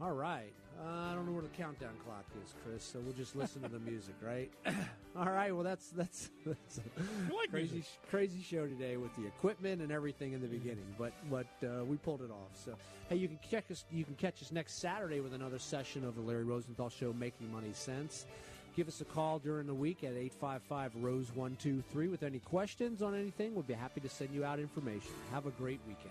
[0.01, 0.51] All right.
[0.83, 2.83] Uh, I don't know where the countdown clock is, Chris.
[2.83, 4.51] So we'll just listen to the music, right?
[5.15, 5.53] All right.
[5.53, 7.91] Well, that's that's, that's a like crazy music.
[8.09, 11.97] crazy show today with the equipment and everything in the beginning, but but uh, we
[11.97, 12.49] pulled it off.
[12.55, 12.73] So
[13.09, 13.85] hey, you can check us.
[13.91, 17.51] You can catch us next Saturday with another session of the Larry Rosenthal Show, Making
[17.51, 18.25] Money Sense.
[18.75, 23.13] Give us a call during the week at 855 Rose 123 with any questions on
[23.13, 23.53] anything.
[23.53, 25.11] We'll be happy to send you out information.
[25.31, 26.09] Have a great weekend.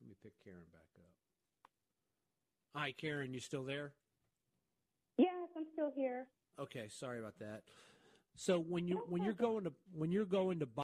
[0.00, 2.80] Let me pick Karen back up.
[2.80, 3.34] Hi, Karen.
[3.34, 3.94] You still there?
[5.18, 6.28] Yes, I'm still here.
[6.60, 7.62] Okay, sorry about that.
[8.36, 10.83] So when you when you're going to when you're going to buy